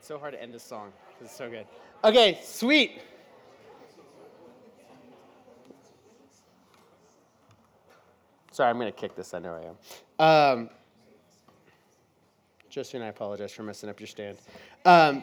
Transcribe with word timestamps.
It's 0.00 0.08
so 0.08 0.18
hard 0.18 0.32
to 0.32 0.42
end 0.42 0.54
this 0.54 0.62
song. 0.62 0.94
It's 1.20 1.36
so 1.36 1.50
good. 1.50 1.66
Okay, 2.02 2.40
sweet. 2.42 3.02
Sorry, 8.50 8.70
I'm 8.70 8.78
going 8.78 8.90
to 8.90 8.98
kick 8.98 9.14
this. 9.14 9.34
I 9.34 9.40
know 9.40 9.76
I 10.18 10.24
am. 10.54 10.58
Um, 10.58 10.70
Justin, 12.70 13.02
I 13.02 13.08
apologize 13.08 13.52
for 13.52 13.62
messing 13.62 13.90
up 13.90 14.00
your 14.00 14.06
stand. 14.06 14.38
Um, 14.86 15.22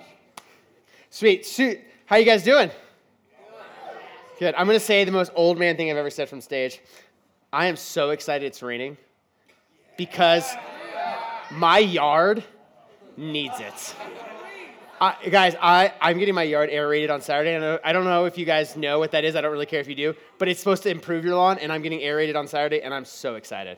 sweet. 1.09 1.43
Sweet. 1.47 1.81
How 2.05 2.17
you 2.17 2.25
guys 2.25 2.43
doing? 2.43 2.69
Good. 4.37 4.53
I'm 4.53 4.67
going 4.67 4.77
to 4.77 4.85
say 4.85 5.03
the 5.05 5.11
most 5.11 5.31
old 5.33 5.57
man 5.57 5.75
thing 5.75 5.89
I've 5.89 5.97
ever 5.97 6.11
said 6.11 6.29
from 6.29 6.39
stage. 6.39 6.81
I 7.51 7.65
am 7.65 7.77
so 7.77 8.11
excited 8.11 8.45
it's 8.45 8.61
raining 8.61 8.95
because 9.97 10.47
my 11.49 11.79
yard 11.79 12.43
needs 13.17 13.59
it. 13.59 13.95
I, 14.99 15.15
guys, 15.29 15.55
I, 15.61 15.93
I'm 16.01 16.17
getting 16.17 16.33
my 16.33 16.43
yard 16.43 16.69
aerated 16.71 17.11
on 17.11 17.21
Saturday. 17.21 17.59
Don't, 17.59 17.79
I 17.83 17.93
don't 17.93 18.05
know 18.05 18.25
if 18.25 18.37
you 18.37 18.45
guys 18.45 18.75
know 18.75 18.97
what 18.97 19.11
that 19.11 19.23
is. 19.23 19.35
I 19.35 19.41
don't 19.41 19.51
really 19.51 19.67
care 19.67 19.79
if 19.79 19.87
you 19.87 19.93
do, 19.93 20.15
but 20.39 20.47
it's 20.47 20.59
supposed 20.59 20.81
to 20.83 20.89
improve 20.89 21.23
your 21.23 21.35
lawn, 21.35 21.59
and 21.59 21.71
I'm 21.71 21.83
getting 21.83 22.01
aerated 22.01 22.35
on 22.35 22.47
Saturday, 22.47 22.81
and 22.81 22.93
I'm 22.93 23.05
so 23.05 23.35
excited. 23.35 23.77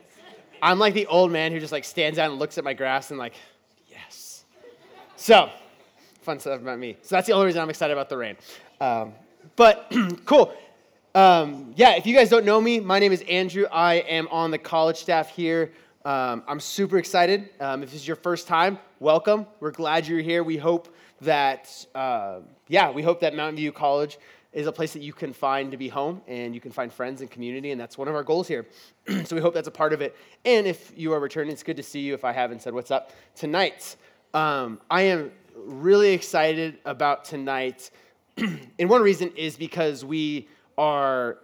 I'm 0.61 0.79
like 0.79 0.93
the 0.93 1.07
old 1.07 1.31
man 1.31 1.51
who 1.51 1.59
just 1.59 1.73
like 1.73 1.83
stands 1.83 2.19
out 2.19 2.29
and 2.29 2.39
looks 2.39 2.57
at 2.57 2.63
my 2.63 2.73
grass 2.73 3.11
and 3.11 3.19
like, 3.19 3.33
yes. 3.89 4.45
So, 5.17 5.49
fun 6.21 6.39
stuff 6.39 6.61
about 6.61 6.79
me. 6.79 6.97
So 7.01 7.15
that's 7.15 7.27
the 7.27 7.33
only 7.33 7.47
reason 7.47 7.61
I'm 7.61 7.69
excited 7.69 7.93
about 7.93 8.09
the 8.09 8.17
rain. 8.17 8.37
Um, 8.79 9.13
but 9.55 9.91
cool. 10.25 10.53
Um, 11.15 11.73
yeah, 11.75 11.95
if 11.95 12.05
you 12.05 12.15
guys 12.15 12.29
don't 12.29 12.45
know 12.45 12.61
me, 12.61 12.79
my 12.79 12.99
name 12.99 13.11
is 13.11 13.23
Andrew. 13.23 13.65
I 13.71 13.95
am 13.95 14.27
on 14.29 14.51
the 14.51 14.57
college 14.57 14.97
staff 14.97 15.29
here. 15.29 15.73
Um, 16.05 16.43
I'm 16.47 16.59
super 16.59 16.97
excited. 16.97 17.49
Um, 17.59 17.83
if 17.83 17.91
this 17.91 18.01
is 18.01 18.07
your 18.07 18.15
first 18.15 18.47
time, 18.47 18.79
welcome. 18.99 19.47
We're 19.61 19.71
glad 19.71 20.07
you're 20.07 20.19
here. 20.19 20.43
We 20.43 20.57
hope 20.57 20.93
that, 21.21 21.85
uh, 21.95 22.39
yeah, 22.67 22.91
we 22.91 23.01
hope 23.01 23.21
that 23.21 23.33
Mountain 23.33 23.55
View 23.55 23.71
College 23.71 24.19
is 24.51 24.67
a 24.67 24.71
place 24.71 24.93
that 24.93 25.01
you 25.01 25.13
can 25.13 25.31
find 25.31 25.71
to 25.71 25.77
be 25.77 25.87
home 25.87 26.21
and 26.27 26.53
you 26.53 26.59
can 26.59 26.71
find 26.71 26.91
friends 26.91 27.21
and 27.21 27.31
community, 27.31 27.71
and 27.71 27.79
that's 27.79 27.97
one 27.97 28.07
of 28.07 28.15
our 28.15 28.23
goals 28.23 28.47
here. 28.47 28.67
so 29.25 29.35
we 29.35 29.41
hope 29.41 29.53
that's 29.53 29.67
a 29.67 29.71
part 29.71 29.93
of 29.93 30.01
it. 30.01 30.17
And 30.43 30.67
if 30.67 30.91
you 30.97 31.13
are 31.13 31.19
returning, 31.19 31.53
it's 31.53 31.63
good 31.63 31.77
to 31.77 31.83
see 31.83 32.01
you 32.01 32.13
if 32.13 32.25
I 32.25 32.33
haven't 32.33 32.61
said 32.61 32.73
what's 32.73 32.91
up 32.91 33.11
tonight. 33.35 33.95
Um, 34.33 34.81
I 34.89 35.03
am 35.03 35.31
really 35.55 36.11
excited 36.11 36.79
about 36.83 37.23
tonight. 37.23 37.91
and 38.37 38.89
one 38.89 39.01
reason 39.01 39.31
is 39.35 39.55
because 39.55 40.03
we 40.03 40.49
are 40.77 41.37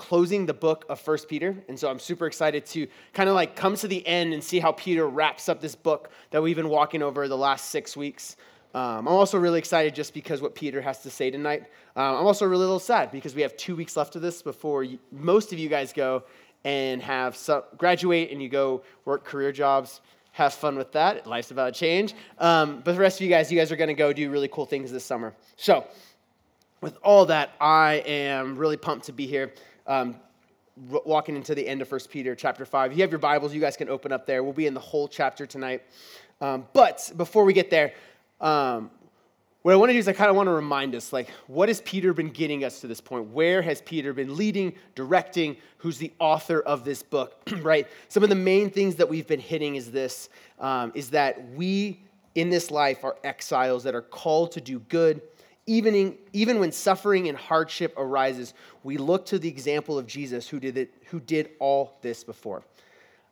closing 0.00 0.46
the 0.46 0.54
book 0.54 0.86
of 0.88 0.98
First 0.98 1.28
Peter. 1.28 1.54
And 1.68 1.78
so 1.78 1.90
I'm 1.90 1.98
super 1.98 2.26
excited 2.26 2.64
to 2.66 2.86
kind 3.12 3.28
of 3.28 3.34
like 3.34 3.54
come 3.54 3.76
to 3.76 3.86
the 3.86 4.04
end 4.06 4.32
and 4.32 4.42
see 4.42 4.58
how 4.58 4.72
Peter 4.72 5.06
wraps 5.06 5.46
up 5.46 5.60
this 5.60 5.74
book 5.74 6.08
that 6.30 6.42
we've 6.42 6.56
been 6.56 6.70
walking 6.70 7.02
over 7.02 7.28
the 7.28 7.36
last 7.36 7.66
six 7.66 7.98
weeks. 7.98 8.36
Um, 8.72 9.06
I'm 9.06 9.08
also 9.08 9.36
really 9.38 9.58
excited 9.58 9.94
just 9.94 10.14
because 10.14 10.40
what 10.40 10.54
Peter 10.54 10.80
has 10.80 11.02
to 11.02 11.10
say 11.10 11.30
tonight. 11.30 11.64
Um, 11.96 12.16
I'm 12.16 12.26
also 12.26 12.46
really 12.46 12.62
a 12.62 12.66
little 12.66 12.80
sad 12.80 13.12
because 13.12 13.34
we 13.34 13.42
have 13.42 13.54
two 13.58 13.76
weeks 13.76 13.94
left 13.94 14.16
of 14.16 14.22
this 14.22 14.40
before 14.40 14.84
you, 14.84 14.98
most 15.12 15.52
of 15.52 15.58
you 15.58 15.68
guys 15.68 15.92
go 15.92 16.24
and 16.64 17.02
have 17.02 17.36
some, 17.36 17.62
graduate 17.76 18.30
and 18.30 18.42
you 18.42 18.48
go 18.48 18.82
work 19.04 19.24
career 19.24 19.52
jobs. 19.52 20.00
Have 20.32 20.54
fun 20.54 20.76
with 20.76 20.92
that. 20.92 21.26
Life's 21.26 21.50
about 21.50 21.74
to 21.74 21.78
change. 21.78 22.14
Um, 22.38 22.80
but 22.82 22.92
the 22.92 23.00
rest 23.00 23.20
of 23.20 23.24
you 23.24 23.28
guys, 23.28 23.52
you 23.52 23.58
guys 23.58 23.70
are 23.70 23.76
going 23.76 23.88
to 23.88 23.94
go 23.94 24.14
do 24.14 24.30
really 24.30 24.48
cool 24.48 24.64
things 24.64 24.90
this 24.90 25.04
summer. 25.04 25.34
So, 25.56 25.84
with 26.80 26.96
all 27.02 27.26
that, 27.26 27.50
I 27.60 28.02
am 28.06 28.56
really 28.56 28.78
pumped 28.78 29.06
to 29.06 29.12
be 29.12 29.26
here. 29.26 29.52
Um, 29.86 30.16
walking 31.04 31.36
into 31.36 31.54
the 31.54 31.66
end 31.66 31.82
of 31.82 31.90
1 31.90 32.00
Peter 32.10 32.34
chapter 32.34 32.64
5. 32.64 32.92
If 32.92 32.96
you 32.96 33.02
have 33.02 33.10
your 33.10 33.18
Bibles, 33.18 33.52
you 33.52 33.60
guys 33.60 33.76
can 33.76 33.88
open 33.88 34.12
up 34.12 34.26
there. 34.26 34.42
We'll 34.42 34.52
be 34.52 34.66
in 34.66 34.74
the 34.74 34.80
whole 34.80 35.08
chapter 35.08 35.46
tonight. 35.46 35.82
Um, 36.40 36.66
but 36.72 37.12
before 37.16 37.44
we 37.44 37.52
get 37.52 37.70
there, 37.70 37.92
um, 38.40 38.90
what 39.62 39.74
I 39.74 39.76
want 39.76 39.90
to 39.90 39.92
do 39.92 39.98
is 39.98 40.08
I 40.08 40.14
kind 40.14 40.30
of 40.30 40.36
want 40.36 40.46
to 40.46 40.52
remind 40.52 40.94
us, 40.94 41.12
like, 41.12 41.28
what 41.46 41.68
has 41.68 41.82
Peter 41.82 42.14
been 42.14 42.30
getting 42.30 42.64
us 42.64 42.80
to 42.80 42.86
this 42.86 43.00
point? 43.00 43.26
Where 43.26 43.60
has 43.60 43.82
Peter 43.82 44.14
been 44.14 44.36
leading, 44.36 44.72
directing? 44.94 45.56
Who's 45.78 45.98
the 45.98 46.12
author 46.18 46.60
of 46.60 46.84
this 46.84 47.02
book, 47.02 47.36
right? 47.60 47.86
Some 48.08 48.22
of 48.22 48.30
the 48.30 48.36
main 48.36 48.70
things 48.70 48.94
that 48.94 49.08
we've 49.08 49.26
been 49.26 49.40
hitting 49.40 49.76
is 49.76 49.90
this, 49.90 50.30
um, 50.60 50.92
is 50.94 51.10
that 51.10 51.50
we 51.50 52.00
in 52.34 52.48
this 52.48 52.70
life 52.70 53.04
are 53.04 53.16
exiles 53.22 53.82
that 53.82 53.94
are 53.94 54.02
called 54.02 54.52
to 54.52 54.62
do 54.62 54.78
good. 54.80 55.20
Even, 55.70 55.94
in, 55.94 56.18
even 56.32 56.58
when 56.58 56.72
suffering 56.72 57.28
and 57.28 57.38
hardship 57.38 57.94
arises, 57.96 58.54
we 58.82 58.96
look 58.96 59.24
to 59.26 59.38
the 59.38 59.48
example 59.48 59.96
of 59.96 60.04
Jesus 60.04 60.48
who 60.48 60.58
did, 60.58 60.76
it, 60.76 60.92
who 61.10 61.20
did 61.20 61.50
all 61.60 61.96
this 62.02 62.24
before. 62.24 62.64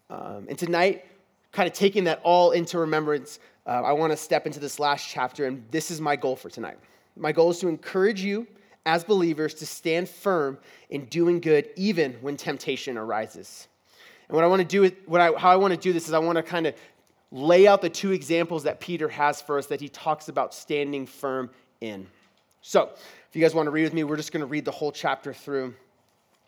Um, 0.09 0.47
and 0.49 0.57
tonight, 0.57 1.05
kind 1.51 1.67
of 1.67 1.73
taking 1.73 2.05
that 2.05 2.21
all 2.23 2.53
into 2.53 2.79
remembrance, 2.79 3.41
uh, 3.67 3.71
I 3.71 3.91
want 3.91 4.13
to 4.13 4.17
step 4.17 4.47
into 4.47 4.61
this 4.61 4.79
last 4.79 5.09
chapter, 5.09 5.47
and 5.47 5.65
this 5.73 5.91
is 5.91 6.01
my 6.01 6.15
goal 6.15 6.37
for 6.37 6.49
tonight. 6.49 6.79
My 7.17 7.33
goal 7.33 7.51
is 7.51 7.59
to 7.59 7.67
encourage 7.67 8.23
you 8.23 8.47
as 8.87 9.03
believers 9.03 9.53
to 9.55 9.67
stand 9.67 10.09
firm 10.09 10.59
in 10.91 11.07
doing 11.07 11.41
good 11.41 11.69
even 11.75 12.13
when 12.21 12.37
temptation 12.37 12.97
arises. 12.97 13.67
And 14.29 14.37
what 14.37 14.45
I 14.45 14.47
want 14.47 14.63
to 14.63 14.69
do, 14.69 14.95
what 15.07 15.21
I, 15.21 15.33
how 15.37 15.51
I 15.51 15.57
want 15.57 15.75
to 15.75 15.81
do 15.81 15.93
this 15.93 16.07
is 16.07 16.15
I 16.15 16.21
want 16.21 16.37
to 16.37 16.45
kind 16.45 16.69
of 16.69 16.77
lay 17.33 17.67
out 17.67 17.83
the 17.83 17.91
two 17.91 18.13
examples 18.13 18.63
that 18.63 18.79
Peter 18.79 19.09
has 19.09 19.43
for 19.43 19.59
us 19.59 19.67
that 19.67 19.81
he 19.81 19.89
talks 19.89 20.29
about 20.29 20.55
standing 20.55 21.05
firm 21.05 21.51
in. 21.81 22.07
So, 22.63 22.91
if 23.29 23.37
you 23.37 23.43
guys 23.43 23.55
want 23.55 23.67
to 23.67 23.71
read 23.71 23.85
with 23.85 23.95
me, 23.95 24.05
we're 24.05 24.17
just 24.17 24.33
going 24.33 24.41
to 24.41 24.47
read 24.47 24.65
the 24.65 24.71
whole 24.71 24.93
chapter 24.93 25.33
through 25.33 25.75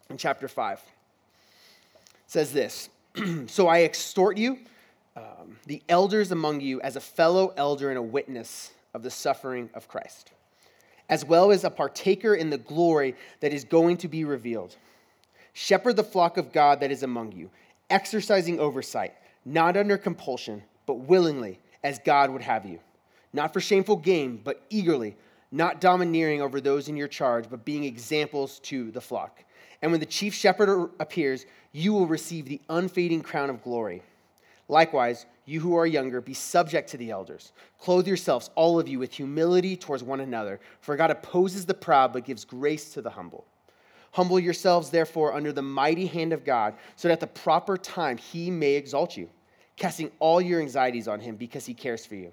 in 0.09 0.17
chapter 0.17 0.49
5. 0.49 0.79
It 0.79 2.01
says 2.27 2.53
this 2.53 2.89
So 3.47 3.69
I 3.69 3.79
exhort 3.79 4.37
you 4.37 4.59
um, 5.17 5.59
the 5.67 5.83
elders 5.89 6.33
among 6.33 6.61
you 6.61 6.81
as 6.81 6.97
a 6.97 7.01
fellow 7.01 7.53
elder 7.57 7.91
and 7.91 7.99
a 7.99 8.03
witness 8.03 8.73
of 8.95 9.03
the 9.03 9.11
suffering 9.11 9.71
of 9.75 9.89
Christ, 9.89 10.31
as 11.09 11.25
well 11.25 11.51
as 11.51 11.65
a 11.65 11.71
partaker 11.71 12.35
in 12.35 12.51
the 12.51 12.59
glory 12.59 13.15
that 13.41 13.53
is 13.53 13.65
going 13.65 13.97
to 13.99 14.09
be 14.09 14.25
revealed. 14.25 14.77
Shepherd 15.53 15.97
the 15.97 16.05
flock 16.05 16.37
of 16.37 16.53
God 16.53 16.81
that 16.81 16.91
is 16.91 17.03
among 17.03 17.33
you, 17.33 17.51
exercising 17.89 18.61
oversight, 18.61 19.15
not 19.45 19.77
under 19.77 19.99
compulsion, 19.99 20.63
but 20.87 20.95
willingly, 20.95 21.59
as 21.83 21.99
God 21.99 22.31
would 22.31 22.43
have 22.43 22.65
you. 22.65 22.79
Not 23.33 23.53
for 23.53 23.61
shameful 23.61 23.97
gain, 23.97 24.41
but 24.43 24.63
eagerly, 24.71 25.17
not 25.53 25.81
domineering 25.81 26.43
over 26.43 26.61
those 26.61 26.89
in 26.89 26.97
your 26.97 27.09
charge, 27.09 27.51
but 27.51 27.65
being 27.65 27.85
examples 27.85 28.59
to 28.61 28.91
the 28.91 29.01
flock. 29.01 29.45
And 29.83 29.91
when 29.91 30.01
the 30.01 30.07
chief 30.07 30.35
shepherd 30.35 30.91
appears, 31.01 31.47
you 31.73 31.93
will 31.93 32.07
receive 32.07 32.47
the 32.47 32.61
unfading 32.69 33.23
crown 33.23 33.51
of 33.51 33.63
glory. 33.63 34.03
Likewise, 34.69 35.27
you 35.47 35.59
who 35.61 35.75
are 35.75 35.87
younger, 35.87 36.21
be 36.21 36.35
subject 36.35 36.91
to 36.91 36.97
the 36.97 37.11
elders. 37.11 37.53
Clothe 37.81 38.07
yourselves, 38.07 38.51
all 38.55 38.79
of 38.79 38.89
you, 38.89 39.01
with 39.01 39.13
humility 39.13 39.77
towards 39.77 40.05
one 40.05 40.21
another, 40.21 40.61
for 40.81 40.95
God 40.95 41.11
opposes 41.11 41.67
the 41.67 41.75
proud, 41.75 42.13
but 42.13 42.25
gives 42.25 42.45
grace 42.45 42.93
to 42.93 43.03
the 43.03 43.11
humble. 43.11 43.45
Humble 44.13 44.39
yourselves, 44.39 44.91
therefore, 44.91 45.35
under 45.35 45.53
the 45.53 45.63
mighty 45.63 46.07
hand 46.07 46.33
of 46.33 46.45
God, 46.45 46.75
so 46.95 47.09
that 47.09 47.15
at 47.15 47.21
the 47.21 47.27
proper 47.27 47.77
time 47.77 48.17
he 48.17 48.51
may 48.51 48.75
exalt 48.75 49.17
you, 49.17 49.29
casting 49.77 50.11
all 50.21 50.41
your 50.41 50.61
anxieties 50.61 51.09
on 51.09 51.19
him 51.19 51.37
because 51.37 51.67
he 51.67 51.75
cares 51.75 52.07
for 52.07 52.15
you. 52.15 52.33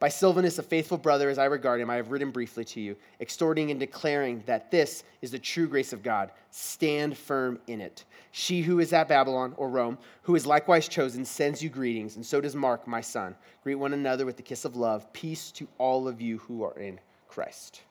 By 0.00 0.08
Silvanus, 0.08 0.58
a 0.58 0.62
faithful 0.62 0.96
brother 0.96 1.28
as 1.28 1.38
I 1.38 1.44
regard 1.44 1.78
him, 1.78 1.90
I 1.90 1.96
have 1.96 2.10
written 2.10 2.30
briefly 2.30 2.64
to 2.64 2.80
you, 2.80 2.96
exhorting 3.20 3.70
and 3.70 3.78
declaring 3.78 4.42
that 4.46 4.70
this 4.70 5.04
is 5.20 5.30
the 5.30 5.38
true 5.38 5.68
grace 5.68 5.92
of 5.92 6.02
God. 6.02 6.30
Stand 6.50 7.18
firm 7.18 7.58
in 7.66 7.82
it. 7.82 8.04
She 8.32 8.62
who 8.62 8.80
is 8.80 8.94
at 8.94 9.08
Babylon 9.08 9.52
or 9.58 9.68
Rome, 9.68 9.98
who 10.22 10.34
is 10.36 10.46
likewise 10.46 10.88
chosen, 10.88 11.22
sends 11.26 11.62
you 11.62 11.68
greetings, 11.68 12.16
and 12.16 12.24
so 12.24 12.40
does 12.40 12.56
Mark, 12.56 12.88
my 12.88 13.02
son. 13.02 13.36
Greet 13.62 13.74
one 13.74 13.92
another 13.92 14.24
with 14.24 14.38
the 14.38 14.42
kiss 14.42 14.64
of 14.64 14.74
love. 14.74 15.12
Peace 15.12 15.50
to 15.52 15.68
all 15.76 16.08
of 16.08 16.18
you 16.18 16.38
who 16.38 16.64
are 16.64 16.78
in 16.78 16.98
Christ. 17.28 17.82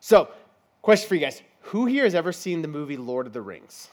So, 0.00 0.28
question 0.82 1.08
for 1.08 1.14
you 1.14 1.20
guys 1.20 1.42
Who 1.60 1.86
here 1.86 2.02
has 2.02 2.16
ever 2.16 2.32
seen 2.32 2.60
the 2.60 2.68
movie 2.68 2.96
Lord 2.96 3.28
of 3.28 3.32
the 3.32 3.40
Rings? 3.40 3.88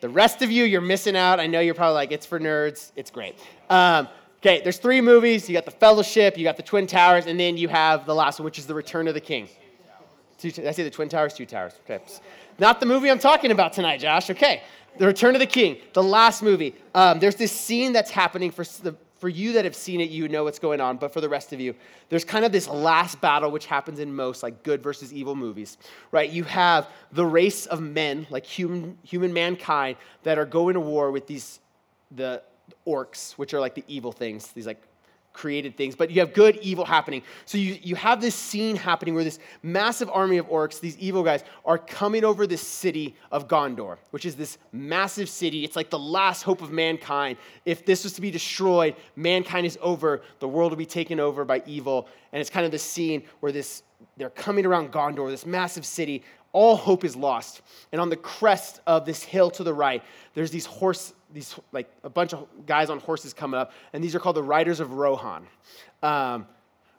The 0.00 0.08
rest 0.08 0.42
of 0.42 0.50
you, 0.50 0.64
you're 0.64 0.80
missing 0.80 1.14
out. 1.14 1.38
I 1.38 1.46
know 1.46 1.60
you're 1.60 1.74
probably 1.74 1.94
like, 1.94 2.10
it's 2.10 2.26
for 2.26 2.40
nerds. 2.40 2.90
It's 2.96 3.10
great. 3.10 3.38
Um, 3.68 4.08
Okay, 4.40 4.62
there's 4.62 4.78
three 4.78 5.02
movies. 5.02 5.48
You 5.48 5.54
got 5.54 5.66
the 5.66 5.70
Fellowship, 5.70 6.38
you 6.38 6.44
got 6.44 6.56
the 6.56 6.62
Twin 6.62 6.86
Towers, 6.86 7.26
and 7.26 7.38
then 7.38 7.58
you 7.58 7.68
have 7.68 8.06
the 8.06 8.14
last 8.14 8.38
one, 8.38 8.44
which 8.44 8.58
is 8.58 8.66
the 8.66 8.74
Return 8.74 9.06
of 9.06 9.14
the 9.14 9.20
King. 9.20 9.48
Two, 10.38 10.48
I 10.66 10.70
say 10.70 10.82
the 10.82 10.90
Twin 10.90 11.10
Towers? 11.10 11.34
Two 11.34 11.44
Towers. 11.44 11.74
Okay. 11.84 12.02
Not 12.58 12.80
the 12.80 12.86
movie 12.86 13.10
I'm 13.10 13.18
talking 13.18 13.50
about 13.50 13.74
tonight, 13.74 14.00
Josh. 14.00 14.30
Okay. 14.30 14.62
The 14.96 15.06
Return 15.06 15.34
of 15.34 15.40
the 15.40 15.46
King, 15.46 15.76
the 15.92 16.02
last 16.02 16.42
movie. 16.42 16.74
Um, 16.94 17.20
there's 17.20 17.34
this 17.36 17.52
scene 17.52 17.92
that's 17.92 18.10
happening 18.10 18.50
for 18.50 18.64
the 18.82 18.96
for 19.20 19.28
you 19.28 19.52
that 19.52 19.66
have 19.66 19.76
seen 19.76 20.00
it, 20.00 20.08
you 20.08 20.28
know 20.28 20.44
what's 20.44 20.58
going 20.58 20.80
on, 20.80 20.96
but 20.96 21.12
for 21.12 21.20
the 21.20 21.28
rest 21.28 21.52
of 21.52 21.60
you, 21.60 21.74
there's 22.08 22.24
kind 22.24 22.42
of 22.42 22.52
this 22.52 22.66
last 22.66 23.20
battle 23.20 23.50
which 23.50 23.66
happens 23.66 23.98
in 23.98 24.14
most 24.14 24.42
like 24.42 24.62
good 24.62 24.82
versus 24.82 25.12
evil 25.12 25.36
movies, 25.36 25.76
right? 26.10 26.30
You 26.30 26.44
have 26.44 26.88
the 27.12 27.26
race 27.26 27.66
of 27.66 27.82
men, 27.82 28.26
like 28.30 28.46
human, 28.46 28.96
human 29.02 29.30
mankind, 29.34 29.98
that 30.22 30.38
are 30.38 30.46
going 30.46 30.72
to 30.72 30.80
war 30.80 31.10
with 31.10 31.26
these, 31.26 31.60
the 32.10 32.42
orcs, 32.86 33.32
which 33.32 33.54
are 33.54 33.60
like 33.60 33.74
the 33.74 33.84
evil 33.88 34.12
things, 34.12 34.48
these 34.48 34.66
like 34.66 34.82
created 35.32 35.76
things, 35.76 35.94
but 35.94 36.10
you 36.10 36.20
have 36.20 36.34
good, 36.34 36.56
evil 36.56 36.84
happening. 36.84 37.22
So 37.44 37.56
you, 37.56 37.78
you 37.82 37.94
have 37.94 38.20
this 38.20 38.34
scene 38.34 38.76
happening 38.76 39.14
where 39.14 39.24
this 39.24 39.38
massive 39.62 40.10
army 40.10 40.38
of 40.38 40.48
orcs, 40.48 40.80
these 40.80 40.98
evil 40.98 41.22
guys, 41.22 41.44
are 41.64 41.78
coming 41.78 42.24
over 42.24 42.46
this 42.46 42.66
city 42.66 43.14
of 43.30 43.46
Gondor, 43.46 43.96
which 44.10 44.26
is 44.26 44.34
this 44.34 44.58
massive 44.72 45.28
city. 45.28 45.64
It's 45.64 45.76
like 45.76 45.90
the 45.90 45.98
last 45.98 46.42
hope 46.42 46.62
of 46.62 46.72
mankind. 46.72 47.38
If 47.64 47.86
this 47.86 48.04
was 48.04 48.12
to 48.14 48.20
be 48.20 48.30
destroyed, 48.30 48.96
mankind 49.16 49.66
is 49.66 49.78
over, 49.80 50.22
the 50.40 50.48
world 50.48 50.72
will 50.72 50.76
be 50.76 50.86
taken 50.86 51.20
over 51.20 51.44
by 51.44 51.62
evil. 51.64 52.08
And 52.32 52.40
it's 52.40 52.50
kind 52.50 52.66
of 52.66 52.72
this 52.72 52.82
scene 52.82 53.22
where 53.40 53.52
this 53.52 53.82
they're 54.16 54.30
coming 54.30 54.66
around 54.66 54.92
Gondor, 54.92 55.28
this 55.28 55.46
massive 55.46 55.84
city. 55.84 56.22
All 56.52 56.76
hope 56.76 57.04
is 57.04 57.14
lost. 57.16 57.62
And 57.92 58.00
on 58.00 58.10
the 58.10 58.16
crest 58.16 58.80
of 58.86 59.06
this 59.06 59.22
hill 59.22 59.50
to 59.52 59.64
the 59.64 59.74
right, 59.74 60.02
there's 60.34 60.50
these 60.50 60.66
horse 60.66 61.12
these 61.32 61.54
like 61.72 61.88
a 62.02 62.10
bunch 62.10 62.34
of 62.34 62.48
guys 62.66 62.90
on 62.90 62.98
horses 62.98 63.32
coming 63.32 63.58
up, 63.58 63.72
and 63.92 64.02
these 64.02 64.14
are 64.14 64.18
called 64.18 64.36
the 64.36 64.42
Riders 64.42 64.80
of 64.80 64.94
Rohan. 64.94 65.46
Um, 66.02 66.46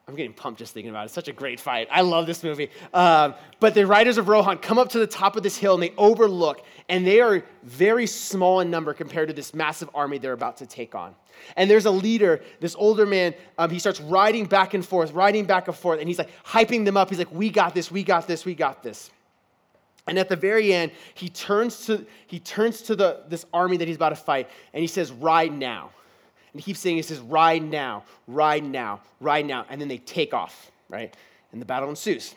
I'm 0.08 0.16
getting 0.16 0.34
pumped 0.34 0.60
just 0.60 0.74
thinking 0.74 0.90
about 0.90 1.04
it. 1.04 1.06
It's 1.06 1.14
such 1.14 1.28
a 1.28 1.34
great 1.34 1.60
fight. 1.60 1.88
I 1.92 2.02
love 2.02 2.26
this 2.26 2.44
movie. 2.44 2.70
Um, 2.94 3.34
but 3.60 3.74
the 3.74 3.86
Riders 3.86 4.18
of 4.18 4.28
Rohan 4.28 4.58
come 4.58 4.78
up 4.78 4.90
to 4.90 5.00
the 5.00 5.08
top 5.08 5.36
of 5.36 5.44
this 5.44 5.56
hill 5.56 5.76
and 5.76 5.84
they 5.84 5.94
overlook, 5.98 6.66
and 6.90 7.06
they 7.06 7.22
are 7.22 7.44
very 7.64 8.08
small 8.08 8.60
in 8.60 8.70
number 8.70 8.94
compared 8.94 9.30
to 9.30 9.34
this 9.34 9.54
massive 9.54 9.90
army 9.94 10.18
they're 10.18 10.34
about 10.34 10.58
to 10.58 10.66
take 10.66 10.96
on. 10.96 11.16
And 11.56 11.70
there's 11.70 11.86
a 11.86 11.92
leader, 11.92 12.42
this 12.60 12.76
older 12.76 13.06
man, 13.06 13.34
um, 13.58 13.70
he 13.70 13.80
starts 13.80 14.02
riding 14.02 14.46
back 14.46 14.74
and 14.74 14.86
forth, 14.86 15.14
riding 15.14 15.46
back 15.46 15.68
and 15.68 15.78
forth, 15.78 16.00
and 16.00 16.08
he's 16.10 16.18
like 16.18 16.30
hyping 16.44 16.84
them 16.84 16.98
up. 16.98 17.10
He's 17.10 17.20
like, 17.20 17.32
We 17.32 17.50
got 17.50 17.74
this, 17.74 17.92
we 17.92 18.04
got 18.04 18.28
this, 18.28 18.44
we 18.44 18.56
got 18.56 18.84
this. 18.84 19.12
And 20.08 20.18
at 20.18 20.30
the 20.30 20.36
very 20.36 20.74
end, 20.74 20.92
he 21.14 21.30
turns 21.30 21.86
to, 21.86 22.06
he 22.28 22.40
turns 22.40 22.82
to 22.84 22.96
the, 22.96 23.22
this 23.28 23.46
army 23.54 23.78
that 23.78 23.88
he's 23.88 23.98
about 23.98 24.10
to 24.10 24.16
fight 24.16 24.50
and 24.74 24.82
he 24.82 24.88
says, 24.88 25.12
Ride 25.12 25.54
now. 25.54 25.92
And 26.54 26.62
he 26.62 26.66
keeps 26.66 26.80
saying, 26.80 26.96
He 26.96 27.02
says, 27.02 27.20
Ride 27.20 27.64
now, 27.64 28.04
ride 28.28 28.64
now, 28.64 29.02
ride 29.20 29.46
now. 29.46 29.66
And 29.70 29.80
then 29.80 29.88
they 29.88 30.00
take 30.00 30.34
off, 30.34 30.72
right? 30.90 31.16
And 31.52 31.62
the 31.62 31.66
battle 31.66 31.90
ensues. 31.90 32.36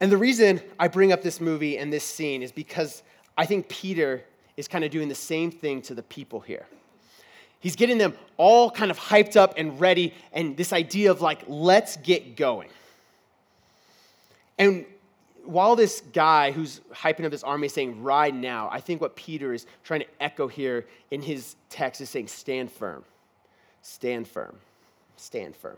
And 0.00 0.10
the 0.10 0.16
reason 0.16 0.60
I 0.80 0.88
bring 0.88 1.12
up 1.12 1.22
this 1.22 1.40
movie 1.40 1.78
and 1.78 1.92
this 1.92 2.04
scene 2.04 2.42
is 2.42 2.50
because 2.50 3.02
I 3.38 3.46
think 3.46 3.68
Peter 3.68 4.24
is 4.56 4.66
kind 4.66 4.84
of 4.84 4.90
doing 4.90 5.08
the 5.08 5.14
same 5.14 5.50
thing 5.50 5.82
to 5.82 5.94
the 5.94 6.02
people 6.02 6.40
here. 6.40 6.66
He's 7.60 7.76
getting 7.76 7.98
them 7.98 8.14
all 8.36 8.70
kind 8.70 8.90
of 8.90 8.98
hyped 8.98 9.36
up 9.36 9.54
and 9.56 9.78
ready, 9.78 10.14
and 10.32 10.56
this 10.56 10.72
idea 10.72 11.12
of 11.12 11.20
like, 11.20 11.44
let's 11.46 11.96
get 11.98 12.34
going. 12.34 12.68
And 14.58 14.84
while 15.44 15.76
this 15.76 16.02
guy 16.12 16.52
who's 16.52 16.80
hyping 16.92 17.24
up 17.24 17.30
this 17.30 17.42
army 17.42 17.66
is 17.66 17.72
saying, 17.72 18.02
ride 18.02 18.34
now, 18.34 18.68
I 18.70 18.80
think 18.80 19.00
what 19.00 19.16
Peter 19.16 19.52
is 19.52 19.66
trying 19.84 20.00
to 20.00 20.06
echo 20.20 20.48
here 20.48 20.86
in 21.10 21.22
his 21.22 21.56
text 21.68 22.00
is 22.00 22.10
saying, 22.10 22.28
stand 22.28 22.70
firm, 22.70 23.04
stand 23.82 24.28
firm, 24.28 24.56
stand 25.16 25.56
firm. 25.56 25.76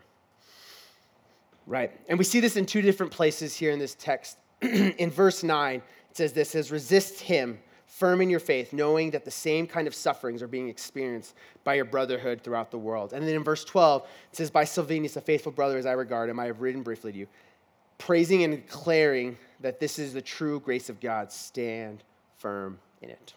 Right? 1.67 1.93
And 2.09 2.19
we 2.19 2.25
see 2.25 2.41
this 2.41 2.57
in 2.57 2.67
two 2.67 2.83
different 2.83 3.11
places 3.11 3.57
here 3.57 3.71
in 3.71 3.79
this 3.79 3.95
text. 3.95 4.37
in 4.61 5.11
verse 5.11 5.43
9, 5.43 5.77
it 5.77 5.83
says 6.17 6.33
this 6.33 6.51
says, 6.51 6.71
resist 6.71 7.21
him, 7.21 7.59
firm 7.87 8.21
in 8.21 8.29
your 8.29 8.41
faith, 8.41 8.73
knowing 8.73 9.11
that 9.13 9.25
the 9.25 9.31
same 9.31 9.67
kind 9.67 9.87
of 9.87 9.95
sufferings 9.95 10.43
are 10.43 10.49
being 10.49 10.69
experienced 10.69 11.35
by 11.63 11.75
your 11.75 11.85
brotherhood 11.85 12.43
throughout 12.43 12.71
the 12.71 12.79
world. 12.79 13.13
And 13.13 13.27
then 13.27 13.35
in 13.35 13.45
verse 13.45 13.65
12, 13.65 14.03
it 14.31 14.37
says, 14.37 14.51
By 14.51 14.65
Silvanus, 14.65 15.17
a 15.17 15.21
faithful 15.21 15.53
brother 15.53 15.79
as 15.79 15.87
I 15.87 15.93
regard 15.93 16.29
him, 16.29 16.39
I 16.39 16.47
have 16.47 16.61
written 16.61 16.83
briefly 16.83 17.13
to 17.13 17.19
you, 17.19 17.27
praising 17.99 18.43
and 18.43 18.55
declaring 18.55 19.37
that 19.61 19.81
this 19.81 19.99
is 19.99 20.13
the 20.13 20.23
true 20.23 20.61
grace 20.61 20.89
of 20.89 21.01
God. 21.01 21.33
Stand 21.33 22.03
firm 22.39 22.79
in 23.03 23.11
it. 23.11 23.35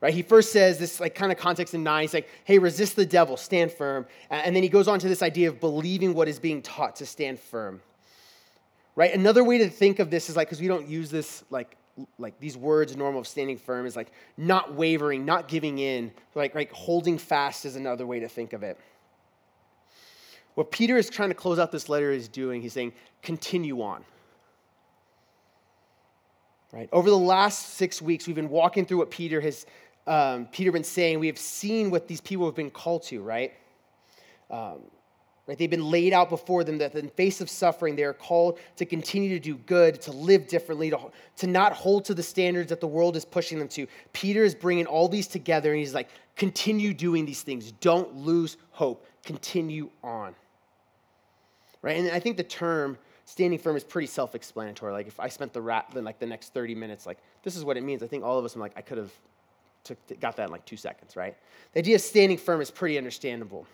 Right? 0.00 0.14
He 0.14 0.22
first 0.22 0.52
says 0.52 0.78
this 0.78 1.00
like 1.00 1.14
kind 1.14 1.32
of 1.32 1.38
context 1.38 1.74
in 1.74 1.82
nine. 1.82 2.02
He's 2.02 2.14
like, 2.14 2.28
hey, 2.44 2.58
resist 2.58 2.94
the 2.94 3.06
devil, 3.06 3.36
stand 3.36 3.72
firm. 3.72 4.06
And 4.30 4.54
then 4.54 4.62
he 4.62 4.68
goes 4.68 4.86
on 4.86 5.00
to 5.00 5.08
this 5.08 5.22
idea 5.22 5.48
of 5.48 5.60
believing 5.60 6.14
what 6.14 6.28
is 6.28 6.38
being 6.38 6.62
taught 6.62 6.96
to 6.96 7.06
stand 7.06 7.40
firm. 7.40 7.80
Right? 8.94 9.12
Another 9.12 9.42
way 9.42 9.58
to 9.58 9.68
think 9.68 9.98
of 9.98 10.10
this 10.10 10.28
is 10.28 10.36
like, 10.36 10.48
because 10.48 10.60
we 10.60 10.68
don't 10.68 10.88
use 10.88 11.10
this 11.10 11.44
like 11.50 11.76
like 12.18 12.38
these 12.38 12.56
words 12.56 12.96
normal 12.96 13.20
of 13.20 13.26
standing 13.26 13.56
firm 13.56 13.86
is 13.86 13.96
like 13.96 14.12
not 14.36 14.74
wavering, 14.74 15.24
not 15.24 15.48
giving 15.48 15.78
in, 15.78 16.12
like, 16.34 16.54
like 16.54 16.72
holding 16.72 17.18
fast 17.18 17.64
is 17.64 17.76
another 17.76 18.06
way 18.06 18.20
to 18.20 18.28
think 18.28 18.52
of 18.52 18.62
it. 18.62 18.78
What 20.58 20.72
Peter 20.72 20.96
is 20.96 21.08
trying 21.08 21.28
to 21.28 21.36
close 21.36 21.60
out 21.60 21.70
this 21.70 21.88
letter 21.88 22.10
is 22.10 22.26
doing, 22.26 22.60
he's 22.60 22.72
saying, 22.72 22.92
continue 23.22 23.80
on. 23.80 24.04
Right? 26.72 26.88
Over 26.92 27.10
the 27.10 27.16
last 27.16 27.74
six 27.74 28.02
weeks, 28.02 28.26
we've 28.26 28.34
been 28.34 28.48
walking 28.48 28.84
through 28.84 28.98
what 28.98 29.08
Peter 29.08 29.40
has 29.40 29.66
um, 30.08 30.46
Peter 30.46 30.72
been 30.72 30.82
saying. 30.82 31.20
We 31.20 31.28
have 31.28 31.38
seen 31.38 31.92
what 31.92 32.08
these 32.08 32.20
people 32.20 32.44
have 32.46 32.56
been 32.56 32.72
called 32.72 33.04
to, 33.04 33.22
right? 33.22 33.52
Um, 34.50 34.80
right? 35.46 35.56
They've 35.56 35.70
been 35.70 35.92
laid 35.92 36.12
out 36.12 36.28
before 36.28 36.64
them 36.64 36.78
that 36.78 36.92
in 36.96 37.08
face 37.10 37.40
of 37.40 37.48
suffering, 37.48 37.94
they 37.94 38.02
are 38.02 38.12
called 38.12 38.58
to 38.78 38.84
continue 38.84 39.28
to 39.28 39.38
do 39.38 39.58
good, 39.58 40.00
to 40.00 40.10
live 40.10 40.48
differently, 40.48 40.90
to, 40.90 40.98
to 41.36 41.46
not 41.46 41.72
hold 41.72 42.04
to 42.06 42.14
the 42.14 42.22
standards 42.24 42.70
that 42.70 42.80
the 42.80 42.88
world 42.88 43.14
is 43.14 43.24
pushing 43.24 43.60
them 43.60 43.68
to. 43.68 43.86
Peter 44.12 44.42
is 44.42 44.56
bringing 44.56 44.86
all 44.86 45.06
these 45.06 45.28
together, 45.28 45.70
and 45.70 45.78
he's 45.78 45.94
like, 45.94 46.08
continue 46.34 46.92
doing 46.92 47.24
these 47.24 47.42
things. 47.42 47.70
Don't 47.70 48.16
lose 48.16 48.56
hope. 48.72 49.06
Continue 49.22 49.88
on. 50.02 50.34
Right? 51.82 51.96
And 51.96 52.10
I 52.10 52.20
think 52.20 52.36
the 52.36 52.44
term 52.44 52.98
standing 53.24 53.58
firm 53.58 53.76
is 53.76 53.84
pretty 53.84 54.06
self-explanatory. 54.06 54.92
Like 54.92 55.06
if 55.06 55.20
I 55.20 55.28
spent 55.28 55.52
the 55.52 55.60
rat, 55.60 55.90
then 55.92 56.04
like 56.04 56.18
the 56.18 56.26
next 56.26 56.54
30 56.54 56.74
minutes, 56.74 57.06
like 57.06 57.18
this 57.42 57.56
is 57.56 57.64
what 57.64 57.76
it 57.76 57.82
means. 57.82 58.02
I 58.02 58.06
think 58.06 58.24
all 58.24 58.38
of 58.38 58.44
us, 58.44 58.54
I'm 58.54 58.60
like, 58.60 58.72
I 58.76 58.80
could 58.80 58.98
have 58.98 59.12
took, 59.84 60.20
got 60.20 60.36
that 60.36 60.46
in 60.46 60.50
like 60.50 60.64
two 60.64 60.76
seconds, 60.76 61.14
right? 61.14 61.36
The 61.72 61.80
idea 61.80 61.96
of 61.96 62.00
standing 62.00 62.38
firm 62.38 62.60
is 62.60 62.70
pretty 62.70 62.96
understandable. 62.96 63.66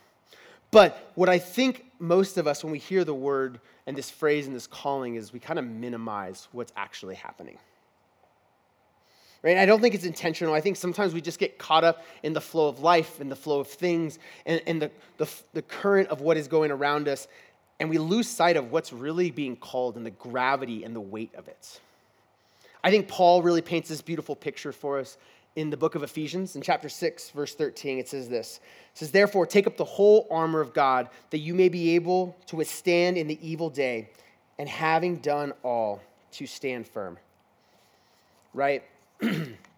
But 0.71 1.13
what 1.15 1.29
I 1.29 1.39
think 1.39 1.85
most 2.01 2.37
of 2.37 2.49
us, 2.49 2.65
when 2.65 2.73
we 2.73 2.81
hear 2.81 3.05
the 3.05 3.15
word 3.15 3.61
and 3.87 3.97
this 3.97 4.11
phrase 4.11 4.49
and 4.49 4.57
this 4.57 4.67
calling, 4.67 5.15
is 5.15 5.33
we 5.33 5.39
kind 5.39 5.59
of 5.59 5.65
minimize 5.65 6.49
what's 6.51 6.73
actually 6.77 7.15
happening. 7.15 7.59
Right? 9.45 9.59
I 9.59 9.67
don't 9.67 9.81
think 9.81 9.95
it's 9.95 10.07
intentional. 10.07 10.53
I 10.53 10.61
think 10.61 10.77
sometimes 10.77 11.15
we 11.15 11.21
just 11.21 11.39
get 11.39 11.59
caught 11.59 11.85
up 11.85 12.05
in 12.23 12.33
the 12.33 12.41
flow 12.41 12.67
of 12.67 12.81
life 12.81 13.21
and 13.21 13.31
the 13.31 13.37
flow 13.37 13.61
of 13.61 13.69
things 13.69 14.19
and, 14.47 14.61
and 14.67 14.83
the, 14.83 14.91
the, 15.19 15.29
the 15.53 15.63
current 15.63 16.09
of 16.09 16.23
what 16.23 16.37
is 16.37 16.49
going 16.49 16.73
around 16.73 17.07
us 17.07 17.29
and 17.81 17.91
we 17.91 17.99
lose 17.99 18.29
sight 18.29 18.57
of 18.57 18.71
what's 18.71 18.93
really 18.93 19.31
being 19.31 19.57
called 19.57 19.97
and 19.97 20.07
the 20.07 20.11
gravity 20.11 20.85
and 20.85 20.95
the 20.95 21.01
weight 21.01 21.35
of 21.35 21.49
it. 21.49 21.81
I 22.83 22.91
think 22.91 23.09
Paul 23.09 23.43
really 23.43 23.63
paints 23.63 23.89
this 23.89 24.03
beautiful 24.03 24.37
picture 24.37 24.73
for 24.73 24.99
us 24.99 25.17
in 25.57 25.71
the 25.71 25.77
book 25.77 25.95
of 25.95 26.03
Ephesians. 26.03 26.57
In 26.57 26.63
chapter 26.63 26.89
6, 26.89 27.31
verse 27.31 27.55
13, 27.55 27.99
it 27.99 28.09
says 28.09 28.29
this 28.29 28.61
It 28.93 28.99
says, 28.99 29.11
Therefore, 29.11 29.47
take 29.47 29.67
up 29.67 29.77
the 29.77 29.85
whole 29.85 30.27
armor 30.31 30.61
of 30.61 30.75
God, 30.75 31.09
that 31.31 31.39
you 31.39 31.55
may 31.55 31.69
be 31.69 31.95
able 31.95 32.37
to 32.47 32.57
withstand 32.57 33.17
in 33.17 33.27
the 33.27 33.39
evil 33.47 33.71
day, 33.71 34.11
and 34.59 34.69
having 34.69 35.17
done 35.17 35.53
all, 35.63 36.01
to 36.33 36.47
stand 36.47 36.87
firm. 36.87 37.17
Right? 38.53 38.85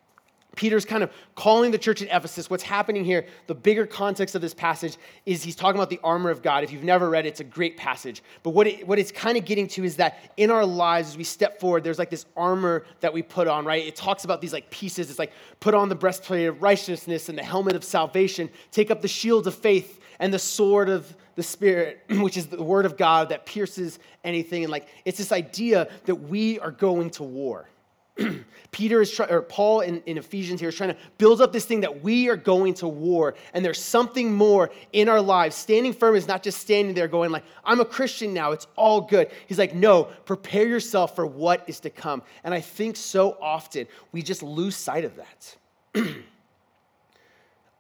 Peter's 0.57 0.85
kind 0.85 1.03
of 1.03 1.13
calling 1.35 1.71
the 1.71 1.79
church 1.79 2.03
at 2.03 2.09
Ephesus. 2.09 2.51
What's 2.51 2.63
happening 2.63 3.05
here, 3.05 3.27
the 3.47 3.55
bigger 3.55 3.87
context 3.87 4.35
of 4.35 4.41
this 4.41 4.55
passage 4.55 4.97
is 5.27 5.45
he's 5.45 5.55
talking 5.55 5.79
about 5.79 5.91
the 5.91 6.01
armor 6.03 6.31
of 6.31 6.43
God. 6.43 6.65
If 6.65 6.73
you've 6.73 6.83
never 6.83 7.09
read 7.09 7.27
it, 7.27 7.29
it's 7.29 7.41
a 7.41 7.45
great 7.45 7.77
passage. 7.77 8.23
But 8.43 8.51
what, 8.51 8.67
it, 8.67 8.89
what 8.89 8.99
it's 8.99 9.13
kind 9.13 9.37
of 9.37 9.45
getting 9.45 9.69
to 9.69 9.85
is 9.85 9.97
that 9.97 10.33
in 10.37 10.51
our 10.51 10.65
lives, 10.65 11.11
as 11.11 11.17
we 11.17 11.25
step 11.25 11.61
forward, 11.61 11.85
there's 11.85 11.99
like 11.99 12.11
this 12.11 12.27
armor 12.37 12.85
that 13.01 13.13
we 13.13 13.23
put 13.23 13.47
on, 13.47 13.65
right? 13.65 13.87
It 13.87 13.95
talks 13.95 14.25
about 14.25 14.41
these 14.41 14.53
like 14.53 14.71
pieces. 14.71 15.11
It's 15.11 15.19
like 15.19 15.33
put 15.61 15.75
on 15.75 15.89
the 15.89 15.95
breastplate 15.95 16.49
of 16.49 16.63
righteousness 16.63 17.29
and 17.29 17.39
the 17.39 17.45
helmet 17.45 17.77
of 17.77 17.85
salvation, 17.85 18.51
take 18.73 18.91
up 18.91 19.03
the 19.03 19.09
shield 19.09 19.47
of 19.47 19.55
faith 19.55 20.01
and 20.19 20.33
the 20.33 20.39
sword 20.39 20.89
of 20.89 21.15
the 21.35 21.43
Spirit, 21.43 22.03
which 22.11 22.39
is 22.39 22.47
the 22.47 22.63
word 22.63 22.87
of 22.87 22.97
God 22.97 23.29
that 23.29 23.45
pierces 23.45 23.99
anything. 24.25 24.65
And 24.65 24.73
like 24.73 24.89
it's 25.05 25.19
this 25.19 25.33
idea 25.33 25.89
that 26.07 26.15
we 26.15 26.59
are 26.61 26.71
going 26.71 27.11
to 27.11 27.23
war 27.23 27.69
Peter 28.71 29.01
is 29.01 29.11
trying, 29.11 29.31
or 29.31 29.43
Paul 29.43 29.81
in, 29.81 30.03
in 30.07 30.19
Ephesians 30.19 30.61
here 30.61 30.69
is 30.69 30.75
trying 30.75 30.91
to 30.91 30.97
build 31.19 31.41
up 31.41 31.53
this 31.53 31.65
thing 31.65 31.81
that 31.81 32.03
we 32.03 32.29
are 32.29 32.37
going 32.37 32.75
to 32.75 32.89
war, 32.89 33.35
and 33.55 33.65
there's 33.65 33.83
something 33.83 34.35
more 34.35 34.71
in 34.93 35.09
our 35.09 35.21
lives. 35.21 35.57
Standing 35.57 35.93
firm 35.93 36.15
is 36.15 36.29
not 36.29 36.43
just 36.43 36.59
standing 36.61 36.95
there 36.95 37.09
going 37.09 37.31
like, 37.31 37.45
I'm 37.65 37.81
a 37.81 37.85
Christian 37.85 38.35
now, 38.35 38.53
it's 38.53 38.67
all 38.77 39.01
good. 39.01 39.31
He's 39.47 39.59
like, 39.59 39.75
no, 39.75 40.05
prepare 40.25 40.67
yourself 40.67 41.15
for 41.17 41.27
what 41.27 41.65
is 41.67 41.81
to 41.81 41.91
come. 41.91 42.23
And 42.45 42.53
I 42.53 42.61
think 42.61 42.97
so 42.97 43.37
often 43.41 43.87
we 44.13 44.23
just 44.23 44.43
lose 44.43 44.77
sight 44.77 45.05
of 45.05 45.17
that. 45.17 45.57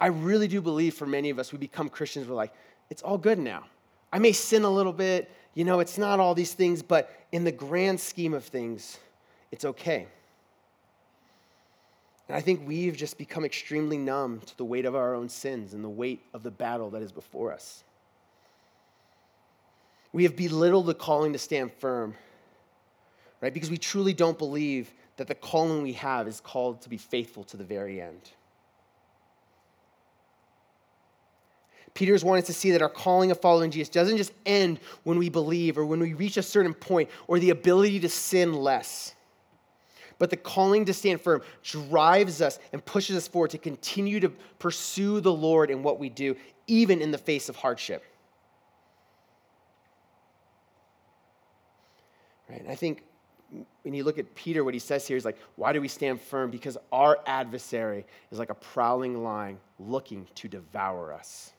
I 0.00 0.06
really 0.08 0.48
do 0.48 0.60
believe 0.60 0.94
for 0.94 1.06
many 1.06 1.30
of 1.30 1.38
us, 1.38 1.52
we 1.52 1.58
become 1.58 1.88
Christians, 1.88 2.28
we're 2.28 2.34
like, 2.34 2.52
it's 2.90 3.02
all 3.02 3.18
good 3.18 3.38
now. 3.38 3.64
I 4.12 4.18
may 4.18 4.32
sin 4.32 4.64
a 4.64 4.70
little 4.70 4.92
bit, 4.92 5.30
you 5.54 5.64
know, 5.64 5.80
it's 5.80 5.98
not 5.98 6.20
all 6.20 6.34
these 6.34 6.52
things, 6.52 6.82
but 6.82 7.10
in 7.32 7.44
the 7.44 7.52
grand 7.52 7.98
scheme 7.98 8.34
of 8.34 8.44
things, 8.44 8.98
it's 9.50 9.64
okay. 9.64 10.06
And 12.28 12.36
I 12.36 12.40
think 12.40 12.66
we've 12.66 12.96
just 12.96 13.18
become 13.18 13.44
extremely 13.44 13.98
numb 13.98 14.40
to 14.46 14.56
the 14.56 14.64
weight 14.64 14.84
of 14.84 14.94
our 14.94 15.14
own 15.14 15.28
sins 15.28 15.74
and 15.74 15.84
the 15.84 15.88
weight 15.88 16.24
of 16.34 16.42
the 16.42 16.50
battle 16.50 16.90
that 16.90 17.02
is 17.02 17.12
before 17.12 17.52
us. 17.52 17.84
We 20.12 20.24
have 20.24 20.34
belittled 20.34 20.86
the 20.86 20.94
calling 20.94 21.32
to 21.34 21.38
stand 21.38 21.72
firm, 21.72 22.14
right? 23.40 23.52
Because 23.52 23.70
we 23.70 23.76
truly 23.76 24.12
don't 24.14 24.38
believe 24.38 24.92
that 25.18 25.28
the 25.28 25.34
calling 25.34 25.82
we 25.82 25.92
have 25.94 26.26
is 26.26 26.40
called 26.40 26.82
to 26.82 26.88
be 26.88 26.96
faithful 26.96 27.44
to 27.44 27.56
the 27.56 27.64
very 27.64 28.00
end. 28.00 28.30
Peter's 31.96 32.22
wanting 32.22 32.44
to 32.44 32.52
see 32.52 32.72
that 32.72 32.82
our 32.82 32.90
calling 32.90 33.30
of 33.30 33.40
following 33.40 33.70
Jesus 33.70 33.88
doesn't 33.88 34.18
just 34.18 34.32
end 34.44 34.78
when 35.04 35.18
we 35.18 35.30
believe 35.30 35.78
or 35.78 35.86
when 35.86 35.98
we 35.98 36.12
reach 36.12 36.36
a 36.36 36.42
certain 36.42 36.74
point 36.74 37.08
or 37.26 37.38
the 37.38 37.50
ability 37.50 38.00
to 38.00 38.08
sin 38.08 38.52
less. 38.52 39.15
But 40.18 40.30
the 40.30 40.36
calling 40.36 40.86
to 40.86 40.94
stand 40.94 41.20
firm 41.20 41.42
drives 41.62 42.40
us 42.40 42.58
and 42.72 42.84
pushes 42.84 43.16
us 43.16 43.28
forward 43.28 43.50
to 43.50 43.58
continue 43.58 44.20
to 44.20 44.30
pursue 44.58 45.20
the 45.20 45.32
Lord 45.32 45.70
in 45.70 45.82
what 45.82 45.98
we 45.98 46.08
do, 46.08 46.36
even 46.66 47.02
in 47.02 47.10
the 47.10 47.18
face 47.18 47.48
of 47.48 47.56
hardship. 47.56 48.02
Right? 52.48 52.60
And 52.60 52.70
I 52.70 52.74
think 52.74 53.02
when 53.82 53.94
you 53.94 54.04
look 54.04 54.18
at 54.18 54.34
Peter, 54.34 54.64
what 54.64 54.74
he 54.74 54.80
says 54.80 55.06
here 55.06 55.16
is 55.16 55.24
like, 55.24 55.38
why 55.56 55.72
do 55.72 55.80
we 55.80 55.88
stand 55.88 56.20
firm? 56.20 56.50
Because 56.50 56.76
our 56.90 57.18
adversary 57.26 58.06
is 58.30 58.38
like 58.38 58.50
a 58.50 58.54
prowling 58.54 59.22
lion 59.22 59.58
looking 59.78 60.26
to 60.36 60.48
devour 60.48 61.12
us. 61.12 61.52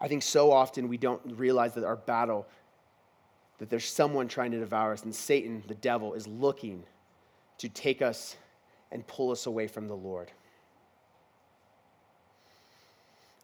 I 0.00 0.08
think 0.08 0.22
so 0.22 0.52
often 0.52 0.88
we 0.88 0.98
don't 0.98 1.22
realize 1.36 1.74
that 1.74 1.84
our 1.84 1.96
battle, 1.96 2.46
that 3.58 3.70
there's 3.70 3.88
someone 3.88 4.28
trying 4.28 4.50
to 4.52 4.58
devour 4.58 4.92
us, 4.92 5.04
and 5.04 5.14
Satan, 5.14 5.62
the 5.66 5.74
devil, 5.74 6.14
is 6.14 6.26
looking 6.26 6.84
to 7.58 7.68
take 7.68 8.02
us 8.02 8.36
and 8.92 9.06
pull 9.06 9.30
us 9.30 9.46
away 9.46 9.66
from 9.66 9.88
the 9.88 9.96
Lord. 9.96 10.30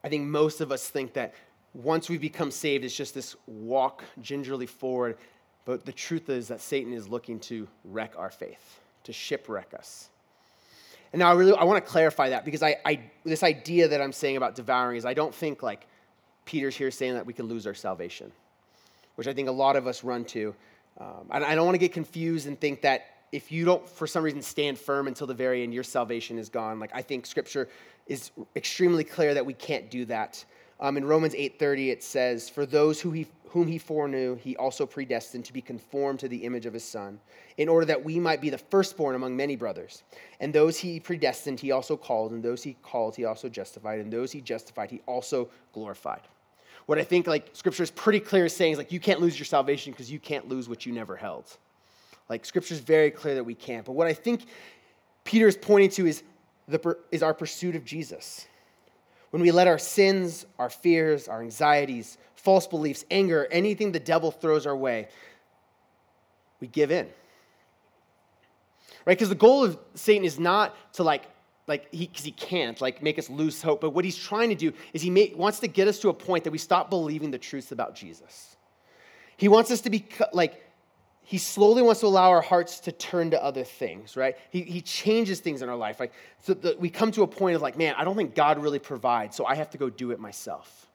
I 0.04 0.08
think 0.08 0.24
most 0.24 0.60
of 0.60 0.72
us 0.72 0.88
think 0.88 1.14
that 1.14 1.34
once 1.74 2.10
we 2.10 2.18
become 2.18 2.50
saved, 2.50 2.84
it's 2.84 2.94
just 2.94 3.14
this 3.14 3.36
walk 3.46 4.04
gingerly 4.20 4.66
forward. 4.66 5.16
But 5.64 5.86
the 5.86 5.92
truth 5.92 6.28
is 6.28 6.48
that 6.48 6.60
Satan 6.60 6.92
is 6.92 7.08
looking 7.08 7.38
to 7.40 7.68
wreck 7.84 8.14
our 8.18 8.30
faith, 8.30 8.80
to 9.04 9.12
shipwreck 9.12 9.72
us. 9.74 10.08
And 11.12 11.20
now 11.20 11.30
I 11.30 11.34
really 11.34 11.54
I 11.54 11.64
want 11.64 11.84
to 11.84 11.90
clarify 11.90 12.30
that 12.30 12.44
because 12.44 12.62
I, 12.62 12.76
I 12.84 13.00
this 13.24 13.42
idea 13.42 13.88
that 13.88 14.00
I'm 14.00 14.12
saying 14.12 14.36
about 14.36 14.54
devouring 14.54 14.96
is 14.96 15.04
I 15.04 15.14
don't 15.14 15.34
think 15.34 15.62
like 15.62 15.86
Peter's 16.46 16.74
here 16.74 16.90
saying 16.90 17.14
that 17.14 17.26
we 17.26 17.32
can 17.32 17.46
lose 17.46 17.66
our 17.66 17.74
salvation, 17.74 18.32
which 19.16 19.26
I 19.26 19.32
think 19.32 19.48
a 19.48 19.52
lot 19.52 19.76
of 19.76 19.86
us 19.86 20.04
run 20.04 20.24
to. 20.26 20.54
Um, 20.98 21.28
and 21.30 21.44
I 21.44 21.54
don't 21.54 21.64
want 21.64 21.74
to 21.74 21.80
get 21.80 21.92
confused 21.92 22.46
and 22.46 22.60
think 22.60 22.82
that 22.82 23.06
if 23.32 23.50
you 23.50 23.64
don't, 23.64 23.88
for 23.88 24.06
some 24.06 24.22
reason, 24.22 24.42
stand 24.42 24.78
firm 24.78 25.08
until 25.08 25.26
the 25.26 25.34
very 25.34 25.62
end, 25.62 25.72
your 25.72 25.84
salvation 25.84 26.38
is 26.38 26.50
gone. 26.50 26.78
Like, 26.78 26.90
I 26.94 27.00
think 27.00 27.24
Scripture 27.24 27.68
is 28.06 28.30
extremely 28.54 29.04
clear 29.04 29.34
that 29.34 29.46
we 29.46 29.54
can't 29.54 29.90
do 29.90 30.04
that. 30.06 30.44
Um, 30.80 30.96
in 30.96 31.04
Romans 31.04 31.34
8:30, 31.34 31.90
it 31.90 32.02
says, 32.02 32.50
"For 32.50 32.66
those 32.66 33.00
who 33.00 33.12
he, 33.12 33.26
whom 33.50 33.68
he 33.68 33.78
foreknew, 33.78 34.34
he 34.34 34.56
also 34.56 34.84
predestined 34.84 35.44
to 35.46 35.52
be 35.52 35.62
conformed 35.62 36.18
to 36.20 36.28
the 36.28 36.44
image 36.44 36.66
of 36.66 36.74
his 36.74 36.84
Son, 36.84 37.20
in 37.56 37.68
order 37.68 37.86
that 37.86 38.04
we 38.04 38.18
might 38.18 38.40
be 38.40 38.50
the 38.50 38.58
firstborn 38.58 39.14
among 39.14 39.36
many 39.36 39.56
brothers. 39.56 40.02
And 40.40 40.52
those 40.52 40.78
he 40.78 40.98
predestined, 41.00 41.60
he 41.60 41.70
also 41.70 41.96
called, 41.96 42.32
and 42.32 42.42
those 42.42 42.64
he 42.64 42.76
called, 42.82 43.16
he 43.16 43.24
also 43.24 43.48
justified, 43.48 44.00
and 44.00 44.12
those 44.12 44.32
he 44.32 44.40
justified, 44.40 44.90
he 44.90 45.00
also 45.06 45.48
glorified." 45.72 46.22
What 46.86 46.98
I 46.98 47.04
think 47.04 47.26
like 47.26 47.50
Scripture 47.52 47.82
is 47.82 47.90
pretty 47.90 48.20
clear 48.20 48.48
saying 48.48 48.72
is 48.72 48.78
like 48.78 48.92
you 48.92 49.00
can't 49.00 49.20
lose 49.20 49.38
your 49.38 49.46
salvation 49.46 49.92
because 49.92 50.10
you 50.10 50.18
can't 50.18 50.48
lose 50.48 50.68
what 50.68 50.84
you 50.86 50.92
never 50.92 51.16
held. 51.16 51.56
Like 52.28 52.44
Scripture 52.44 52.74
is 52.74 52.80
very 52.80 53.10
clear 53.10 53.34
that 53.36 53.44
we 53.44 53.54
can't. 53.54 53.84
But 53.84 53.92
what 53.92 54.06
I 54.06 54.12
think 54.12 54.46
Peter 55.24 55.46
is 55.46 55.56
pointing 55.56 55.90
to 55.90 56.06
is 56.06 56.22
the, 56.68 56.96
is 57.10 57.22
our 57.22 57.34
pursuit 57.34 57.76
of 57.76 57.84
Jesus 57.84 58.46
when 59.32 59.40
we 59.40 59.50
let 59.50 59.66
our 59.66 59.78
sins, 59.78 60.44
our 60.58 60.68
fears, 60.68 61.26
our 61.26 61.40
anxieties, 61.40 62.18
false 62.34 62.66
beliefs, 62.66 63.02
anger, 63.10 63.48
anything 63.50 63.90
the 63.90 63.98
devil 63.98 64.30
throws 64.30 64.66
our 64.66 64.76
way, 64.76 65.08
we 66.60 66.66
give 66.66 66.90
in. 66.90 67.06
Right? 69.06 69.16
Because 69.16 69.30
the 69.30 69.34
goal 69.34 69.64
of 69.64 69.78
Satan 69.94 70.24
is 70.24 70.38
not 70.38 70.76
to 70.94 71.02
like, 71.02 71.24
like 71.72 71.90
he, 71.90 72.06
because 72.06 72.24
he 72.24 72.32
can't 72.32 72.78
like 72.82 73.02
make 73.02 73.18
us 73.18 73.30
lose 73.30 73.62
hope. 73.62 73.80
But 73.80 73.90
what 73.90 74.04
he's 74.04 74.18
trying 74.18 74.50
to 74.50 74.54
do 74.54 74.74
is 74.92 75.00
he 75.00 75.08
may, 75.08 75.32
wants 75.34 75.58
to 75.60 75.68
get 75.68 75.88
us 75.88 75.98
to 76.00 76.10
a 76.10 76.12
point 76.12 76.44
that 76.44 76.50
we 76.50 76.58
stop 76.58 76.90
believing 76.90 77.30
the 77.30 77.38
truths 77.38 77.72
about 77.72 77.94
Jesus. 77.94 78.56
He 79.38 79.48
wants 79.48 79.70
us 79.70 79.80
to 79.80 79.90
be 79.90 80.04
like 80.34 80.62
he 81.24 81.38
slowly 81.38 81.80
wants 81.80 82.00
to 82.00 82.06
allow 82.06 82.28
our 82.28 82.42
hearts 82.42 82.78
to 82.80 82.92
turn 82.92 83.30
to 83.30 83.42
other 83.42 83.64
things, 83.64 84.18
right? 84.18 84.36
He, 84.50 84.60
he 84.62 84.82
changes 84.82 85.40
things 85.40 85.62
in 85.62 85.70
our 85.70 85.76
life. 85.76 85.98
Like, 85.98 86.12
so 86.42 86.54
we 86.78 86.90
come 86.90 87.10
to 87.12 87.22
a 87.22 87.26
point 87.26 87.56
of 87.56 87.62
like, 87.62 87.78
man, 87.78 87.94
I 87.96 88.04
don't 88.04 88.16
think 88.16 88.34
God 88.34 88.58
really 88.58 88.78
provides, 88.78 89.34
so 89.34 89.46
I 89.46 89.54
have 89.54 89.70
to 89.70 89.78
go 89.78 89.88
do 89.88 90.10
it 90.10 90.20
myself. 90.20 90.88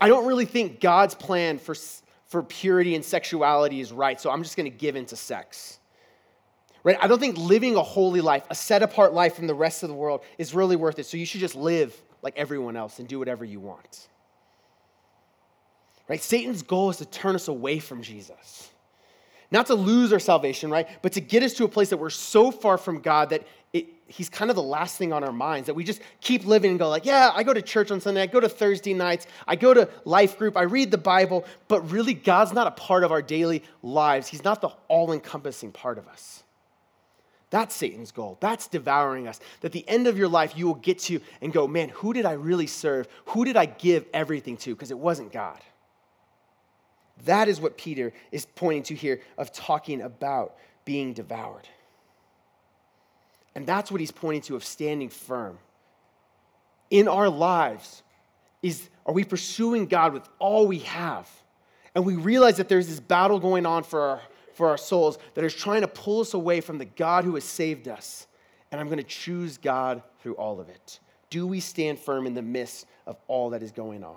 I 0.00 0.08
don't 0.08 0.24
really 0.24 0.46
think 0.46 0.80
God's 0.80 1.14
plan 1.14 1.58
for, 1.58 1.74
for 2.26 2.42
purity 2.42 2.94
and 2.94 3.04
sexuality 3.04 3.80
is 3.80 3.92
right, 3.92 4.18
so 4.18 4.30
I'm 4.30 4.42
just 4.42 4.56
going 4.56 4.70
to 4.70 4.78
give 4.78 4.96
into 4.96 5.16
sex. 5.16 5.78
Right? 6.84 6.98
I 7.00 7.06
don't 7.06 7.18
think 7.18 7.38
living 7.38 7.76
a 7.76 7.82
holy 7.82 8.20
life, 8.20 8.44
a 8.50 8.54
set 8.54 8.82
apart 8.82 9.14
life 9.14 9.34
from 9.34 9.46
the 9.46 9.54
rest 9.54 9.82
of 9.82 9.88
the 9.88 9.94
world, 9.94 10.20
is 10.36 10.54
really 10.54 10.76
worth 10.76 10.98
it. 10.98 11.06
So 11.06 11.16
you 11.16 11.26
should 11.26 11.40
just 11.40 11.56
live 11.56 11.98
like 12.22 12.36
everyone 12.36 12.76
else 12.76 12.98
and 12.98 13.08
do 13.08 13.18
whatever 13.18 13.44
you 13.44 13.58
want. 13.58 14.08
Right? 16.06 16.22
Satan's 16.22 16.62
goal 16.62 16.90
is 16.90 16.98
to 16.98 17.06
turn 17.06 17.34
us 17.34 17.48
away 17.48 17.78
from 17.78 18.02
Jesus. 18.02 18.70
Not 19.50 19.66
to 19.66 19.74
lose 19.74 20.12
our 20.12 20.18
salvation, 20.18 20.70
right? 20.70 20.88
But 21.00 21.12
to 21.12 21.20
get 21.20 21.42
us 21.42 21.54
to 21.54 21.64
a 21.64 21.68
place 21.68 21.90
that 21.90 21.96
we're 21.96 22.10
so 22.10 22.50
far 22.50 22.76
from 22.76 23.00
God 23.00 23.30
that 23.30 23.46
it, 23.72 23.88
he's 24.06 24.28
kind 24.28 24.50
of 24.50 24.56
the 24.56 24.62
last 24.62 24.98
thing 24.98 25.12
on 25.12 25.24
our 25.24 25.32
minds 25.32 25.66
that 25.66 25.74
we 25.74 25.84
just 25.84 26.00
keep 26.20 26.46
living 26.46 26.70
and 26.70 26.78
go 26.78 26.88
like 26.88 27.04
yeah 27.04 27.32
i 27.34 27.42
go 27.42 27.52
to 27.52 27.60
church 27.60 27.90
on 27.90 28.00
sunday 28.00 28.22
i 28.22 28.26
go 28.26 28.38
to 28.38 28.48
thursday 28.48 28.94
nights 28.94 29.26
i 29.48 29.56
go 29.56 29.74
to 29.74 29.88
life 30.04 30.38
group 30.38 30.56
i 30.56 30.62
read 30.62 30.92
the 30.92 30.98
bible 30.98 31.44
but 31.66 31.90
really 31.90 32.14
god's 32.14 32.52
not 32.52 32.68
a 32.68 32.70
part 32.70 33.02
of 33.02 33.10
our 33.10 33.20
daily 33.20 33.64
lives 33.82 34.28
he's 34.28 34.44
not 34.44 34.60
the 34.60 34.68
all-encompassing 34.86 35.72
part 35.72 35.98
of 35.98 36.06
us 36.06 36.43
that's 37.50 37.74
satan's 37.74 38.10
goal 38.10 38.36
that's 38.40 38.66
devouring 38.68 39.28
us 39.28 39.40
that 39.60 39.72
the 39.72 39.88
end 39.88 40.06
of 40.06 40.18
your 40.18 40.28
life 40.28 40.56
you 40.56 40.66
will 40.66 40.74
get 40.74 40.98
to 40.98 41.20
and 41.40 41.52
go 41.52 41.66
man 41.66 41.88
who 41.90 42.12
did 42.12 42.24
i 42.24 42.32
really 42.32 42.66
serve 42.66 43.08
who 43.26 43.44
did 43.44 43.56
i 43.56 43.66
give 43.66 44.04
everything 44.12 44.56
to 44.56 44.74
because 44.74 44.90
it 44.90 44.98
wasn't 44.98 45.30
god 45.32 45.60
that 47.24 47.48
is 47.48 47.60
what 47.60 47.76
Peter 47.76 48.12
is 48.32 48.46
pointing 48.46 48.82
to 48.84 48.94
here 48.94 49.20
of 49.38 49.52
talking 49.52 50.02
about 50.02 50.56
being 50.84 51.12
devoured. 51.12 51.68
And 53.54 53.66
that's 53.66 53.90
what 53.90 54.00
he's 54.00 54.10
pointing 54.10 54.42
to 54.42 54.56
of 54.56 54.64
standing 54.64 55.08
firm. 55.08 55.58
In 56.90 57.06
our 57.08 57.28
lives, 57.28 58.02
is 58.62 58.88
are 59.06 59.14
we 59.14 59.24
pursuing 59.24 59.86
God 59.86 60.12
with 60.12 60.28
all 60.38 60.66
we 60.66 60.80
have? 60.80 61.28
And 61.94 62.04
we 62.04 62.16
realize 62.16 62.56
that 62.56 62.68
there's 62.68 62.88
this 62.88 63.00
battle 63.00 63.38
going 63.38 63.64
on 63.64 63.84
for 63.84 64.00
our, 64.00 64.20
for 64.54 64.68
our 64.68 64.78
souls 64.78 65.18
that 65.34 65.44
is 65.44 65.54
trying 65.54 65.82
to 65.82 65.88
pull 65.88 66.20
us 66.20 66.34
away 66.34 66.60
from 66.60 66.78
the 66.78 66.84
God 66.84 67.24
who 67.24 67.34
has 67.34 67.44
saved 67.44 67.88
us. 67.88 68.26
And 68.70 68.80
I'm 68.80 68.88
going 68.88 68.98
to 68.98 69.04
choose 69.04 69.58
God 69.58 70.02
through 70.20 70.34
all 70.34 70.60
of 70.60 70.68
it. 70.68 71.00
Do 71.30 71.46
we 71.46 71.60
stand 71.60 71.98
firm 71.98 72.26
in 72.26 72.34
the 72.34 72.42
midst 72.42 72.86
of 73.06 73.16
all 73.28 73.50
that 73.50 73.62
is 73.62 73.72
going 73.72 74.02
on? 74.02 74.16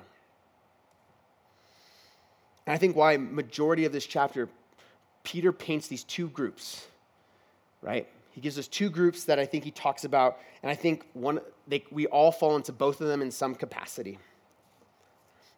And 2.65 2.73
I 2.73 2.77
think 2.77 2.95
why 2.95 3.17
majority 3.17 3.85
of 3.85 3.91
this 3.91 4.05
chapter, 4.05 4.49
Peter 5.23 5.51
paints 5.51 5.87
these 5.87 6.03
two 6.03 6.29
groups, 6.29 6.85
right? 7.81 8.07
He 8.31 8.41
gives 8.41 8.59
us 8.59 8.67
two 8.67 8.89
groups 8.89 9.23
that 9.23 9.39
I 9.39 9.45
think 9.45 9.63
he 9.63 9.71
talks 9.71 10.03
about, 10.03 10.37
and 10.61 10.69
I 10.69 10.75
think 10.75 11.07
one 11.13 11.39
they, 11.67 11.83
we 11.91 12.07
all 12.07 12.31
fall 12.31 12.55
into 12.55 12.71
both 12.71 13.01
of 13.01 13.07
them 13.07 13.21
in 13.21 13.31
some 13.31 13.55
capacity. 13.55 14.19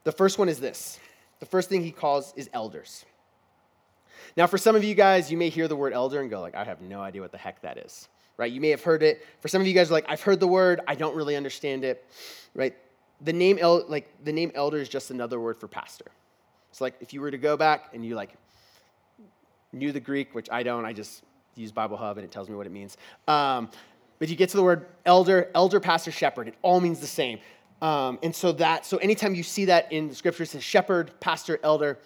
The 0.05 0.11
first 0.11 0.39
one 0.39 0.49
is 0.49 0.59
this. 0.59 0.99
The 1.39 1.45
first 1.45 1.67
thing 1.67 1.83
he 1.83 1.91
calls 1.91 2.33
is 2.35 2.49
elders. 2.53 3.05
Now, 4.37 4.47
for 4.47 4.57
some 4.57 4.75
of 4.75 4.83
you 4.83 4.95
guys, 4.95 5.31
you 5.31 5.37
may 5.37 5.49
hear 5.49 5.67
the 5.67 5.75
word 5.75 5.93
elder 5.93 6.21
and 6.21 6.29
go 6.29 6.41
like, 6.41 6.55
I 6.55 6.63
have 6.63 6.81
no 6.81 7.01
idea 7.01 7.21
what 7.21 7.31
the 7.31 7.37
heck 7.37 7.61
that 7.61 7.77
is, 7.77 8.07
right? 8.37 8.51
You 8.51 8.61
may 8.61 8.69
have 8.69 8.83
heard 8.83 9.03
it. 9.03 9.25
For 9.39 9.47
some 9.47 9.61
of 9.61 9.67
you 9.67 9.73
guys, 9.73 9.91
like, 9.91 10.05
I've 10.07 10.21
heard 10.21 10.39
the 10.39 10.47
word, 10.47 10.81
I 10.87 10.95
don't 10.95 11.15
really 11.15 11.35
understand 11.35 11.83
it, 11.83 12.05
right? 12.53 12.75
The 13.21 13.33
name, 13.33 13.57
el- 13.59 13.85
like 13.87 14.09
the 14.23 14.31
name 14.31 14.51
elder 14.55 14.77
is 14.77 14.89
just 14.89 15.11
another 15.11 15.39
word 15.39 15.57
for 15.57 15.67
pastor. 15.67 16.05
It's 16.71 16.81
like 16.81 16.95
if 17.01 17.13
you 17.13 17.21
were 17.21 17.31
to 17.31 17.37
go 17.37 17.57
back 17.57 17.89
and 17.93 18.05
you 18.05 18.15
like 18.15 18.33
knew 19.73 19.91
the 19.91 19.99
Greek, 19.99 20.33
which 20.33 20.49
I 20.51 20.63
don't, 20.63 20.85
I 20.85 20.93
just 20.93 21.23
use 21.55 21.71
Bible 21.71 21.97
Hub 21.97 22.17
and 22.17 22.25
it 22.25 22.31
tells 22.31 22.49
me 22.49 22.55
what 22.55 22.65
it 22.65 22.71
means. 22.71 22.97
Um, 23.27 23.69
but 24.19 24.29
you 24.29 24.35
get 24.35 24.49
to 24.49 24.57
the 24.57 24.63
word 24.63 24.87
elder, 25.05 25.49
elder, 25.55 25.79
pastor, 25.79 26.11
shepherd. 26.11 26.47
It 26.47 26.55
all 26.61 26.79
means 26.79 26.99
the 26.99 27.07
same. 27.07 27.39
Um, 27.81 28.19
and 28.21 28.35
so 28.35 28.51
that, 28.53 28.85
so 28.85 28.97
anytime 28.97 29.33
you 29.33 29.43
see 29.43 29.65
that 29.65 29.91
in 29.91 30.09
the 30.09 30.15
scripture, 30.15 30.43
it 30.43 30.47
says 30.47 30.63
shepherd, 30.63 31.11
pastor, 31.21 31.59
elder, 31.63 31.97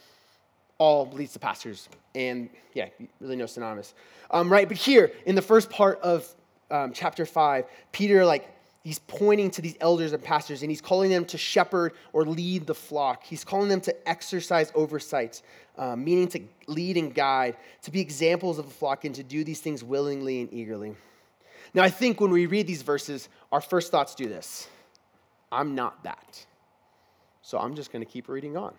all 0.78 1.10
leads 1.12 1.34
to 1.34 1.40
pastors. 1.40 1.90
And 2.16 2.50
yeah, 2.74 2.90
really 3.20 3.36
no 3.36 3.46
synonymous. 3.46 3.94
Um, 4.32 4.52
right, 4.52 4.68
but 4.68 4.78
here 4.78 5.12
in 5.26 5.36
the 5.36 5.42
first 5.42 5.70
part 5.70 6.00
of 6.02 6.28
um, 6.72 6.94
chapter 6.94 7.26
five, 7.26 7.66
Peter 7.92 8.26
like 8.26 8.50
he's 8.84 9.00
pointing 9.00 9.50
to 9.52 9.62
these 9.62 9.76
elders 9.80 10.14
and 10.14 10.22
pastors 10.22 10.62
and 10.62 10.70
he's 10.70 10.82
calling 10.82 11.10
them 11.10 11.26
to 11.26 11.38
shepherd 11.38 11.94
or 12.12 12.26
lead 12.26 12.68
the 12.68 12.76
flock. 12.76 13.24
He's 13.24 13.44
calling 13.44 13.70
them 13.70 13.82
to 13.82 14.10
exercise 14.10 14.72
oversight, 14.76 15.42
uh, 15.78 15.96
meaning 15.96 16.28
to 16.30 16.42
lead 16.68 16.98
and 16.98 17.14
guide, 17.14 17.58
to 17.84 17.92
be 17.92 18.02
examples 18.02 18.60
of 18.60 18.66
the 18.66 18.74
flock 18.74 19.06
and 19.06 19.16
to 19.16 19.24
do 19.24 19.44
these 19.44 19.62
things 19.62 19.84
willingly 19.84 20.42
and 20.42 20.54
eagerly. 20.54 20.96
Now, 21.74 21.84
I 21.84 21.90
think 21.90 22.22
when 22.22 22.30
we 22.30 22.46
read 22.46 22.68
these 22.68 22.82
verses, 22.82 23.30
our 23.52 23.62
first 23.62 23.92
thoughts 23.92 24.16
do 24.16 24.28
this 24.28 24.68
I'm 25.52 25.76
not 25.76 26.04
that. 26.04 26.46
So 27.42 27.60
I'm 27.60 27.76
just 27.76 27.92
going 27.92 28.04
to 28.04 28.10
keep 28.10 28.28
reading 28.28 28.58
on. 28.58 28.74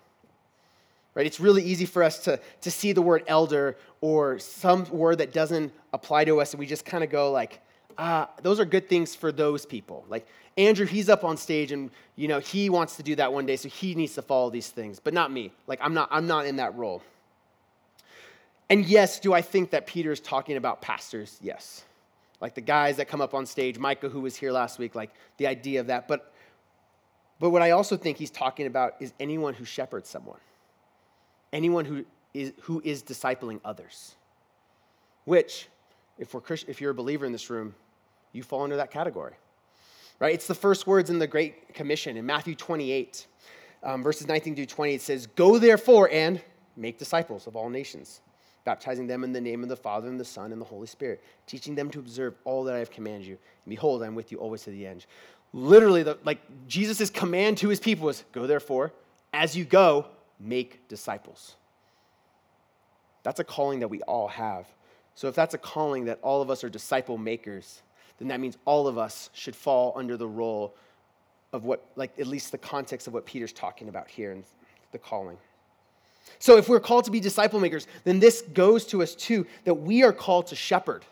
Right? 1.14 1.26
It's 1.26 1.38
really 1.38 1.62
easy 1.62 1.86
for 1.86 2.02
us 2.02 2.18
to, 2.20 2.40
to 2.62 2.70
see 2.70 2.92
the 2.92 3.02
word 3.02 3.22
elder 3.28 3.76
or 4.00 4.38
some 4.38 4.84
word 4.90 5.18
that 5.18 5.32
doesn't 5.32 5.72
apply 5.92 6.24
to 6.24 6.40
us, 6.40 6.52
and 6.52 6.58
we 6.58 6.66
just 6.66 6.84
kind 6.84 7.04
of 7.04 7.10
go 7.10 7.30
like, 7.30 7.60
ah, 7.98 8.28
those 8.42 8.58
are 8.58 8.64
good 8.64 8.88
things 8.88 9.14
for 9.14 9.30
those 9.30 9.64
people. 9.64 10.04
Like 10.08 10.26
Andrew, 10.56 10.86
he's 10.86 11.08
up 11.08 11.24
on 11.24 11.36
stage 11.36 11.72
and 11.72 11.90
you 12.16 12.28
know 12.28 12.40
he 12.40 12.68
wants 12.68 12.96
to 12.96 13.02
do 13.02 13.14
that 13.16 13.32
one 13.32 13.46
day, 13.46 13.56
so 13.56 13.68
he 13.68 13.94
needs 13.94 14.14
to 14.14 14.22
follow 14.22 14.50
these 14.50 14.68
things, 14.68 14.98
but 14.98 15.14
not 15.14 15.30
me. 15.30 15.52
Like 15.66 15.78
I'm 15.82 15.94
not, 15.94 16.08
I'm 16.10 16.26
not 16.26 16.46
in 16.46 16.56
that 16.56 16.74
role. 16.76 17.02
And 18.70 18.84
yes, 18.84 19.20
do 19.20 19.32
I 19.32 19.42
think 19.42 19.70
that 19.70 19.86
Peter 19.86 20.10
is 20.10 20.20
talking 20.20 20.56
about 20.56 20.80
pastors? 20.80 21.38
Yes. 21.42 21.84
Like 22.40 22.54
the 22.54 22.60
guys 22.60 22.96
that 22.96 23.08
come 23.08 23.20
up 23.20 23.34
on 23.34 23.46
stage, 23.46 23.78
Micah, 23.78 24.08
who 24.08 24.20
was 24.20 24.36
here 24.36 24.52
last 24.52 24.78
week, 24.78 24.94
like 24.94 25.10
the 25.36 25.46
idea 25.46 25.80
of 25.80 25.88
that. 25.88 26.08
But, 26.08 26.32
but 27.40 27.50
what 27.50 27.62
I 27.62 27.72
also 27.72 27.96
think 27.96 28.18
he's 28.18 28.30
talking 28.30 28.66
about 28.66 28.94
is 29.00 29.12
anyone 29.20 29.54
who 29.54 29.64
shepherds 29.64 30.08
someone, 30.08 30.40
anyone 31.54 31.86
who 31.86 32.04
is, 32.34 32.52
who 32.62 32.82
is 32.84 33.02
discipling 33.02 33.60
others, 33.64 34.16
which, 35.24 35.68
if, 36.18 36.34
we're 36.34 36.42
if 36.68 36.80
you're 36.80 36.90
a 36.90 36.94
believer 36.94 37.24
in 37.24 37.32
this 37.32 37.48
room, 37.48 37.74
you 38.32 38.42
fall 38.42 38.62
under 38.62 38.76
that 38.76 38.90
category. 38.90 39.32
Right? 40.18 40.34
It's 40.34 40.46
the 40.46 40.54
first 40.54 40.86
words 40.86 41.08
in 41.08 41.18
the 41.18 41.26
Great 41.26 41.72
Commission 41.74 42.16
in 42.16 42.26
Matthew 42.26 42.54
28, 42.54 43.26
um, 43.82 44.02
verses 44.02 44.28
19 44.28 44.56
to 44.56 44.66
20. 44.66 44.94
It 44.94 45.00
says, 45.00 45.26
Go 45.26 45.58
therefore 45.58 46.10
and 46.12 46.40
make 46.76 46.98
disciples 46.98 47.46
of 47.46 47.56
all 47.56 47.70
nations 47.70 48.20
baptizing 48.64 49.06
them 49.06 49.24
in 49.24 49.32
the 49.32 49.40
name 49.40 49.62
of 49.62 49.68
the 49.68 49.76
Father 49.76 50.08
and 50.08 50.18
the 50.18 50.24
Son 50.24 50.52
and 50.52 50.60
the 50.60 50.64
Holy 50.64 50.86
Spirit, 50.86 51.22
teaching 51.46 51.74
them 51.74 51.90
to 51.90 51.98
observe 51.98 52.34
all 52.44 52.64
that 52.64 52.74
I 52.74 52.78
have 52.78 52.90
commanded 52.90 53.26
you. 53.26 53.34
And 53.34 53.70
behold, 53.70 54.02
I'm 54.02 54.14
with 54.14 54.32
you 54.32 54.38
always 54.38 54.62
to 54.62 54.70
the 54.70 54.86
end. 54.86 55.06
Literally, 55.52 56.02
the, 56.02 56.18
like 56.24 56.40
Jesus' 56.66 57.10
command 57.10 57.58
to 57.58 57.68
his 57.68 57.78
people 57.78 58.06
was 58.06 58.24
go 58.32 58.46
therefore, 58.46 58.92
as 59.32 59.56
you 59.56 59.64
go, 59.64 60.06
make 60.44 60.86
disciples. 60.88 61.56
That's 63.22 63.40
a 63.40 63.44
calling 63.44 63.80
that 63.80 63.88
we 63.88 64.02
all 64.02 64.28
have. 64.28 64.66
So 65.14 65.28
if 65.28 65.34
that's 65.34 65.54
a 65.54 65.58
calling 65.58 66.04
that 66.06 66.18
all 66.22 66.42
of 66.42 66.50
us 66.50 66.62
are 66.62 66.68
disciple 66.68 67.18
makers, 67.18 67.82
then 68.18 68.28
that 68.28 68.40
means 68.40 68.56
all 68.64 68.86
of 68.86 68.98
us 68.98 69.30
should 69.32 69.56
fall 69.56 69.92
under 69.96 70.16
the 70.16 70.26
role 70.26 70.74
of 71.52 71.64
what, 71.64 71.86
like, 71.96 72.18
at 72.18 72.26
least 72.26 72.52
the 72.52 72.58
context 72.58 73.06
of 73.06 73.14
what 73.14 73.24
Peter's 73.24 73.52
talking 73.52 73.88
about 73.88 74.08
here 74.08 74.32
in 74.32 74.44
the 74.92 74.98
calling. 74.98 75.38
So, 76.38 76.56
if 76.56 76.68
we're 76.68 76.80
called 76.80 77.04
to 77.04 77.10
be 77.10 77.20
disciple 77.20 77.60
makers, 77.60 77.86
then 78.04 78.18
this 78.18 78.42
goes 78.42 78.84
to 78.86 79.02
us 79.02 79.14
too 79.14 79.46
that 79.64 79.74
we 79.74 80.02
are 80.02 80.12
called 80.12 80.48
to 80.48 80.56
shepherd. 80.56 81.04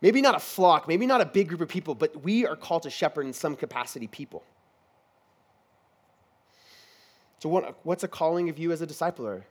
Maybe 0.00 0.22
not 0.22 0.34
a 0.34 0.40
flock, 0.40 0.88
maybe 0.88 1.06
not 1.06 1.20
a 1.20 1.26
big 1.26 1.48
group 1.48 1.60
of 1.60 1.68
people, 1.68 1.94
but 1.94 2.22
we 2.24 2.46
are 2.46 2.56
called 2.56 2.84
to 2.84 2.90
shepherd 2.90 3.26
in 3.26 3.32
some 3.32 3.54
capacity 3.54 4.06
people. 4.06 4.42
So, 7.40 7.48
what, 7.48 7.78
what's 7.84 8.04
a 8.04 8.08
calling 8.08 8.48
of 8.48 8.58
you 8.58 8.70
as 8.70 8.80
a 8.80 8.86
discipler? 8.86 9.42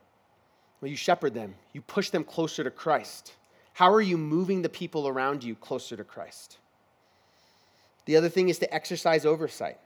Well, 0.80 0.90
you 0.90 0.96
shepherd 0.96 1.34
them, 1.34 1.54
you 1.74 1.82
push 1.82 2.08
them 2.10 2.24
closer 2.24 2.64
to 2.64 2.70
Christ. 2.70 3.34
How 3.74 3.92
are 3.92 4.00
you 4.00 4.16
moving 4.16 4.62
the 4.62 4.68
people 4.68 5.06
around 5.06 5.44
you 5.44 5.54
closer 5.54 5.96
to 5.96 6.04
Christ? 6.04 6.56
The 8.06 8.16
other 8.16 8.28
thing 8.28 8.48
is 8.48 8.58
to 8.60 8.74
exercise 8.74 9.26
oversight 9.26 9.78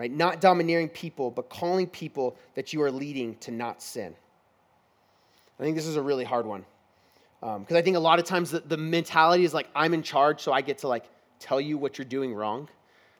right? 0.00 0.10
Not 0.10 0.40
domineering 0.40 0.88
people, 0.88 1.30
but 1.30 1.50
calling 1.50 1.86
people 1.86 2.34
that 2.54 2.72
you 2.72 2.80
are 2.80 2.90
leading 2.90 3.36
to 3.40 3.50
not 3.50 3.82
sin. 3.82 4.14
I 5.58 5.62
think 5.62 5.76
this 5.76 5.86
is 5.86 5.96
a 5.96 6.00
really 6.00 6.24
hard 6.24 6.46
one. 6.46 6.64
Because 7.40 7.56
um, 7.70 7.76
I 7.76 7.82
think 7.82 7.98
a 7.98 8.00
lot 8.00 8.18
of 8.18 8.24
times 8.24 8.50
the, 8.50 8.60
the, 8.60 8.78
mentality 8.78 9.44
is 9.44 9.52
like, 9.52 9.68
I'm 9.74 9.92
in 9.92 10.02
charge, 10.02 10.40
so 10.40 10.52
I 10.52 10.62
get 10.62 10.78
to 10.78 10.88
like 10.88 11.04
tell 11.38 11.60
you 11.60 11.76
what 11.76 11.98
you're 11.98 12.06
doing 12.06 12.32
wrong. 12.32 12.70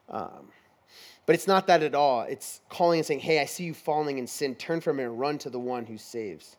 Um, 0.09 0.49
but 1.27 1.35
it's 1.35 1.47
not 1.47 1.67
that 1.69 1.83
at 1.83 1.95
all. 1.95 2.23
It's 2.23 2.61
calling 2.69 2.99
and 2.99 3.07
saying, 3.07 3.21
hey, 3.21 3.41
I 3.41 3.45
see 3.45 3.65
you 3.65 3.75
falling 3.75 4.19
in 4.19 4.27
sin. 4.27 4.55
Turn 4.55 4.81
from 4.81 4.99
it 4.99 5.05
and 5.05 5.19
run 5.19 5.39
to 5.39 5.51
the 5.51 5.61
one 5.61 5.87
who 5.87 5.97
saves. 5.97 6.57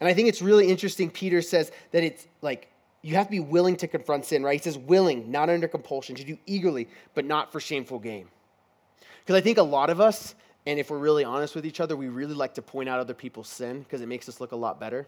And 0.00 0.08
I 0.08 0.14
think 0.14 0.28
it's 0.28 0.42
really 0.42 0.68
interesting. 0.68 1.10
Peter 1.10 1.40
says 1.40 1.70
that 1.92 2.02
it's 2.02 2.26
like 2.40 2.72
you 3.02 3.14
have 3.16 3.26
to 3.26 3.30
be 3.30 3.40
willing 3.40 3.76
to 3.76 3.88
confront 3.88 4.24
sin, 4.24 4.42
right? 4.42 4.58
He 4.58 4.62
says, 4.62 4.78
willing, 4.78 5.30
not 5.30 5.50
under 5.50 5.68
compulsion, 5.68 6.14
to 6.16 6.24
do 6.24 6.38
eagerly, 6.46 6.88
but 7.14 7.24
not 7.24 7.52
for 7.52 7.60
shameful 7.60 7.98
gain. 7.98 8.28
Because 9.20 9.36
I 9.36 9.40
think 9.40 9.58
a 9.58 9.62
lot 9.62 9.90
of 9.90 10.00
us, 10.00 10.34
and 10.66 10.78
if 10.78 10.90
we're 10.90 10.98
really 10.98 11.24
honest 11.24 11.54
with 11.54 11.66
each 11.66 11.80
other, 11.80 11.96
we 11.96 12.08
really 12.08 12.34
like 12.34 12.54
to 12.54 12.62
point 12.62 12.88
out 12.88 13.00
other 13.00 13.14
people's 13.14 13.48
sin 13.48 13.80
because 13.80 14.00
it 14.00 14.08
makes 14.08 14.28
us 14.28 14.40
look 14.40 14.52
a 14.52 14.56
lot 14.56 14.78
better. 14.78 15.06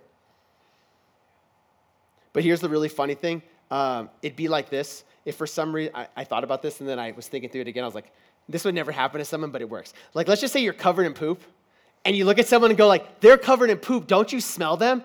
But 2.32 2.42
here's 2.42 2.60
the 2.60 2.68
really 2.68 2.88
funny 2.88 3.14
thing 3.14 3.42
um, 3.70 4.10
it'd 4.22 4.36
be 4.36 4.48
like 4.48 4.70
this. 4.70 5.04
If 5.24 5.36
for 5.36 5.46
some 5.46 5.74
reason 5.74 5.94
I, 5.94 6.08
I 6.16 6.24
thought 6.24 6.44
about 6.44 6.60
this 6.60 6.80
and 6.80 6.88
then 6.88 6.98
I 6.98 7.12
was 7.12 7.26
thinking 7.28 7.48
through 7.48 7.62
it 7.62 7.68
again, 7.68 7.82
I 7.82 7.86
was 7.86 7.94
like, 7.94 8.12
this 8.48 8.64
would 8.64 8.74
never 8.74 8.92
happen 8.92 9.18
to 9.18 9.24
someone, 9.24 9.50
but 9.50 9.62
it 9.62 9.68
works. 9.68 9.92
Like, 10.12 10.28
let's 10.28 10.40
just 10.40 10.52
say 10.52 10.60
you're 10.60 10.72
covered 10.72 11.06
in 11.06 11.14
poop, 11.14 11.42
and 12.04 12.14
you 12.16 12.24
look 12.24 12.38
at 12.38 12.46
someone 12.46 12.70
and 12.70 12.78
go, 12.78 12.86
like, 12.86 13.20
they're 13.20 13.38
covered 13.38 13.70
in 13.70 13.78
poop. 13.78 14.06
Don't 14.06 14.32
you 14.32 14.40
smell 14.40 14.76
them? 14.76 15.02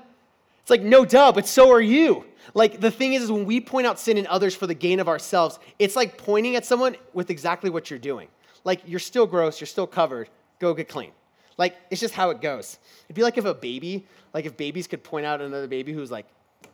It's 0.62 0.70
like, 0.70 0.82
no, 0.82 1.06
duh, 1.06 1.32
but 1.32 1.48
so 1.48 1.72
are 1.72 1.82
you. 1.82 2.26
Like, 2.54 2.80
the 2.80 2.92
thing 2.92 3.14
is, 3.14 3.24
is 3.24 3.32
when 3.32 3.46
we 3.46 3.62
point 3.62 3.88
out 3.88 4.00
sin 4.00 4.18
in 4.18 4.28
others 4.28 4.56
for 4.56 4.68
the 4.68 4.74
gain 4.74 5.00
of 5.00 5.08
ourselves, 5.08 5.60
it's 5.78 5.96
like 5.96 6.18
pointing 6.18 6.56
at 6.56 6.66
someone 6.66 6.96
with 7.14 7.30
exactly 7.30 7.70
what 7.70 7.90
you're 7.90 8.00
doing. 8.00 8.28
Like, 8.64 8.82
you're 8.86 9.00
still 9.00 9.26
gross, 9.26 9.60
you're 9.62 9.68
still 9.68 9.88
covered, 9.88 10.30
go 10.60 10.74
get 10.74 10.90
clean. 10.90 11.12
Like, 11.58 11.76
it's 11.90 12.02
just 12.02 12.14
how 12.14 12.30
it 12.30 12.42
goes. 12.42 12.78
It'd 13.06 13.16
be 13.16 13.24
like 13.24 13.38
if 13.38 13.46
a 13.46 13.54
baby, 13.54 14.06
like 14.34 14.46
if 14.46 14.58
babies 14.58 14.88
could 14.88 15.04
point 15.04 15.26
out 15.26 15.42
another 15.42 15.68
baby 15.68 15.94
who's 15.94 16.12
like, 16.12 16.26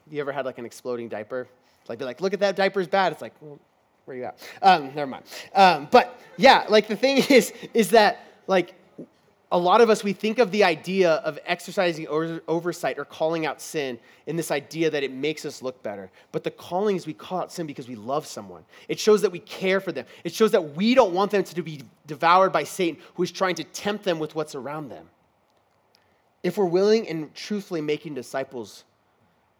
you 0.09 0.19
ever 0.19 0.31
had 0.31 0.45
like 0.45 0.57
an 0.57 0.65
exploding 0.65 1.09
diaper? 1.09 1.47
Like, 1.87 1.99
they're 1.99 2.07
like, 2.07 2.21
look 2.21 2.33
at 2.33 2.39
that 2.39 2.55
diaper's 2.55 2.87
bad. 2.87 3.11
It's 3.11 3.21
like, 3.21 3.33
well, 3.41 3.59
where 4.05 4.15
you 4.15 4.23
at? 4.23 4.37
Um, 4.61 4.93
never 4.95 5.07
mind. 5.07 5.25
Um, 5.53 5.87
but 5.91 6.19
yeah, 6.37 6.65
like 6.69 6.87
the 6.87 6.95
thing 6.95 7.17
is, 7.29 7.53
is 7.73 7.89
that 7.91 8.19
like 8.47 8.75
a 9.51 9.57
lot 9.57 9.81
of 9.81 9.89
us, 9.89 10.03
we 10.03 10.13
think 10.13 10.39
of 10.39 10.51
the 10.51 10.63
idea 10.63 11.11
of 11.11 11.39
exercising 11.45 12.07
oversight 12.07 12.97
or 12.97 13.05
calling 13.05 13.45
out 13.45 13.61
sin 13.61 13.99
in 14.25 14.35
this 14.35 14.51
idea 14.51 14.89
that 14.89 15.03
it 15.03 15.11
makes 15.11 15.45
us 15.45 15.61
look 15.61 15.81
better. 15.83 16.11
But 16.31 16.43
the 16.43 16.51
calling 16.51 16.95
is 16.95 17.05
we 17.05 17.13
call 17.13 17.41
out 17.41 17.51
sin 17.51 17.67
because 17.67 17.87
we 17.87 17.95
love 17.95 18.25
someone. 18.25 18.65
It 18.89 18.99
shows 18.99 19.21
that 19.21 19.31
we 19.31 19.39
care 19.39 19.79
for 19.79 19.91
them. 19.91 20.05
It 20.23 20.33
shows 20.33 20.51
that 20.51 20.75
we 20.75 20.95
don't 20.95 21.13
want 21.13 21.31
them 21.31 21.43
to 21.43 21.61
be 21.61 21.83
devoured 22.07 22.51
by 22.51 22.63
Satan, 22.63 23.01
who 23.13 23.23
is 23.23 23.31
trying 23.31 23.55
to 23.55 23.63
tempt 23.63 24.03
them 24.03 24.19
with 24.19 24.35
what's 24.35 24.55
around 24.55 24.89
them. 24.89 25.07
If 26.43 26.57
we're 26.57 26.65
willing 26.65 27.07
and 27.07 27.33
truthfully 27.33 27.81
making 27.81 28.15
disciples, 28.15 28.83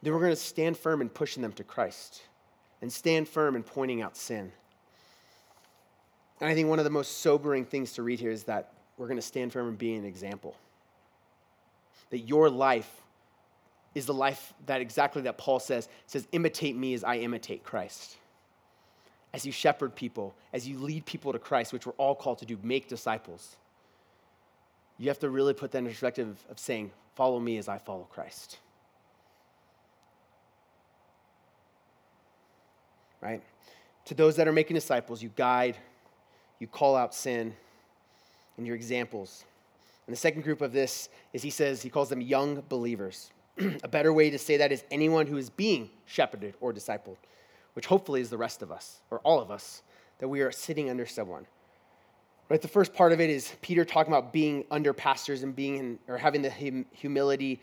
then 0.01 0.13
we're 0.13 0.19
going 0.19 0.31
to 0.31 0.35
stand 0.35 0.77
firm 0.77 1.01
in 1.01 1.09
pushing 1.09 1.41
them 1.41 1.53
to 1.53 1.63
Christ 1.63 2.21
and 2.85 2.93
stand 2.93 3.27
firm 3.27 3.55
in 3.55 3.63
pointing 3.63 4.03
out 4.03 4.15
sin. 4.15 4.51
And 6.39 6.47
I 6.47 6.53
think 6.53 6.69
one 6.69 6.77
of 6.77 6.85
the 6.85 6.91
most 6.91 7.17
sobering 7.17 7.65
things 7.65 7.93
to 7.93 8.03
read 8.03 8.19
here 8.19 8.29
is 8.29 8.43
that 8.43 8.73
we're 8.95 9.07
going 9.07 9.17
to 9.17 9.23
stand 9.23 9.51
firm 9.51 9.69
and 9.69 9.75
be 9.75 9.95
an 9.95 10.05
example. 10.05 10.55
That 12.11 12.19
your 12.19 12.47
life 12.47 13.01
is 13.95 14.05
the 14.05 14.13
life 14.13 14.53
that 14.67 14.81
exactly 14.81 15.23
that 15.23 15.35
Paul 15.35 15.59
says 15.59 15.89
says 16.05 16.27
imitate 16.31 16.75
me 16.75 16.93
as 16.93 17.03
I 17.03 17.15
imitate 17.15 17.63
Christ. 17.63 18.17
As 19.33 19.47
you 19.47 19.51
shepherd 19.51 19.95
people, 19.95 20.35
as 20.53 20.67
you 20.67 20.77
lead 20.77 21.07
people 21.07 21.33
to 21.33 21.39
Christ, 21.39 21.73
which 21.73 21.87
we're 21.87 21.93
all 21.93 22.13
called 22.13 22.37
to 22.37 22.45
do, 22.45 22.59
make 22.61 22.87
disciples. 22.87 23.55
You 24.99 25.07
have 25.07 25.17
to 25.21 25.29
really 25.31 25.55
put 25.55 25.71
that 25.71 25.79
in 25.79 25.87
perspective 25.87 26.37
of 26.51 26.59
saying, 26.59 26.91
follow 27.15 27.39
me 27.39 27.57
as 27.57 27.67
I 27.67 27.79
follow 27.79 28.03
Christ. 28.11 28.59
Right? 33.25 33.41
To 34.05 34.13
those 34.13 34.35
that 34.35 34.47
are 34.47 34.53
making 34.53 34.75
disciples, 34.75 35.23
you 35.23 35.31
guide, 35.35 35.77
you 36.59 36.67
call 36.67 36.95
out 36.95 37.15
sin, 37.15 37.55
and 38.57 38.67
your 38.67 38.75
examples. 38.75 39.43
And 40.05 40.15
the 40.15 40.19
second 40.19 40.43
group 40.43 40.61
of 40.61 40.71
this 40.71 41.09
is 41.33 41.41
he 41.41 41.49
says, 41.49 41.81
he 41.81 41.89
calls 41.89 42.09
them 42.09 42.21
young 42.21 42.61
believers. 42.69 43.31
a 43.83 43.87
better 43.87 44.13
way 44.13 44.29
to 44.29 44.37
say 44.37 44.57
that 44.57 44.71
is 44.71 44.83
anyone 44.91 45.25
who 45.25 45.37
is 45.37 45.49
being 45.49 45.89
shepherded 46.05 46.53
or 46.61 46.71
discipled, 46.71 47.17
which 47.73 47.87
hopefully 47.87 48.21
is 48.21 48.29
the 48.29 48.37
rest 48.37 48.61
of 48.61 48.71
us, 48.71 48.99
or 49.09 49.19
all 49.21 49.41
of 49.41 49.49
us, 49.49 49.81
that 50.19 50.27
we 50.27 50.41
are 50.41 50.51
sitting 50.51 50.91
under 50.91 51.07
someone. 51.07 51.47
Right, 52.47 52.61
the 52.61 52.67
first 52.67 52.93
part 52.93 53.11
of 53.11 53.19
it 53.19 53.31
is 53.31 53.55
Peter 53.63 53.83
talking 53.83 54.13
about 54.13 54.31
being 54.31 54.65
under 54.69 54.93
pastors 54.93 55.41
and 55.41 55.55
being 55.55 55.77
in, 55.77 55.99
or 56.07 56.19
having 56.19 56.43
the 56.43 56.51
hum, 56.51 56.85
humility 56.91 57.59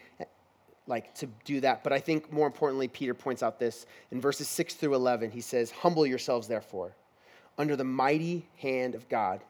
like 0.87 1.15
to 1.17 1.29
do 1.45 1.61
that. 1.61 1.85
But 1.85 1.93
I 1.93 2.01
think 2.01 2.33
more 2.33 2.47
importantly, 2.47 2.89
Peter 2.89 3.15
points 3.15 3.43
out 3.43 3.59
this 3.59 3.87
in 4.11 4.21
verses 4.21 4.49
6 4.49 4.75
through 4.75 4.95
11. 4.95 5.31
He 5.31 5.41
says, 5.41 5.71
Humble 5.71 6.07
yourselves, 6.07 6.49
therefore, 6.49 6.93
under 7.59 7.77
the 7.77 7.85
mighty 7.85 8.47
hand 8.59 8.95
of 8.95 9.09
God 9.09 9.41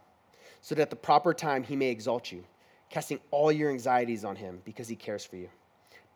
so 0.62 0.74
that 0.74 0.82
at 0.82 0.90
the 0.90 0.96
proper 0.96 1.34
time 1.34 1.64
he 1.64 1.76
may 1.76 1.88
exalt 1.88 2.32
you, 2.32 2.44
casting 2.88 3.20
all 3.30 3.52
your 3.52 3.70
anxieties 3.70 4.24
on 4.24 4.36
him 4.36 4.60
because 4.64 4.88
he 4.88 4.96
cares 4.96 5.24
for 5.24 5.36
you. 5.36 5.48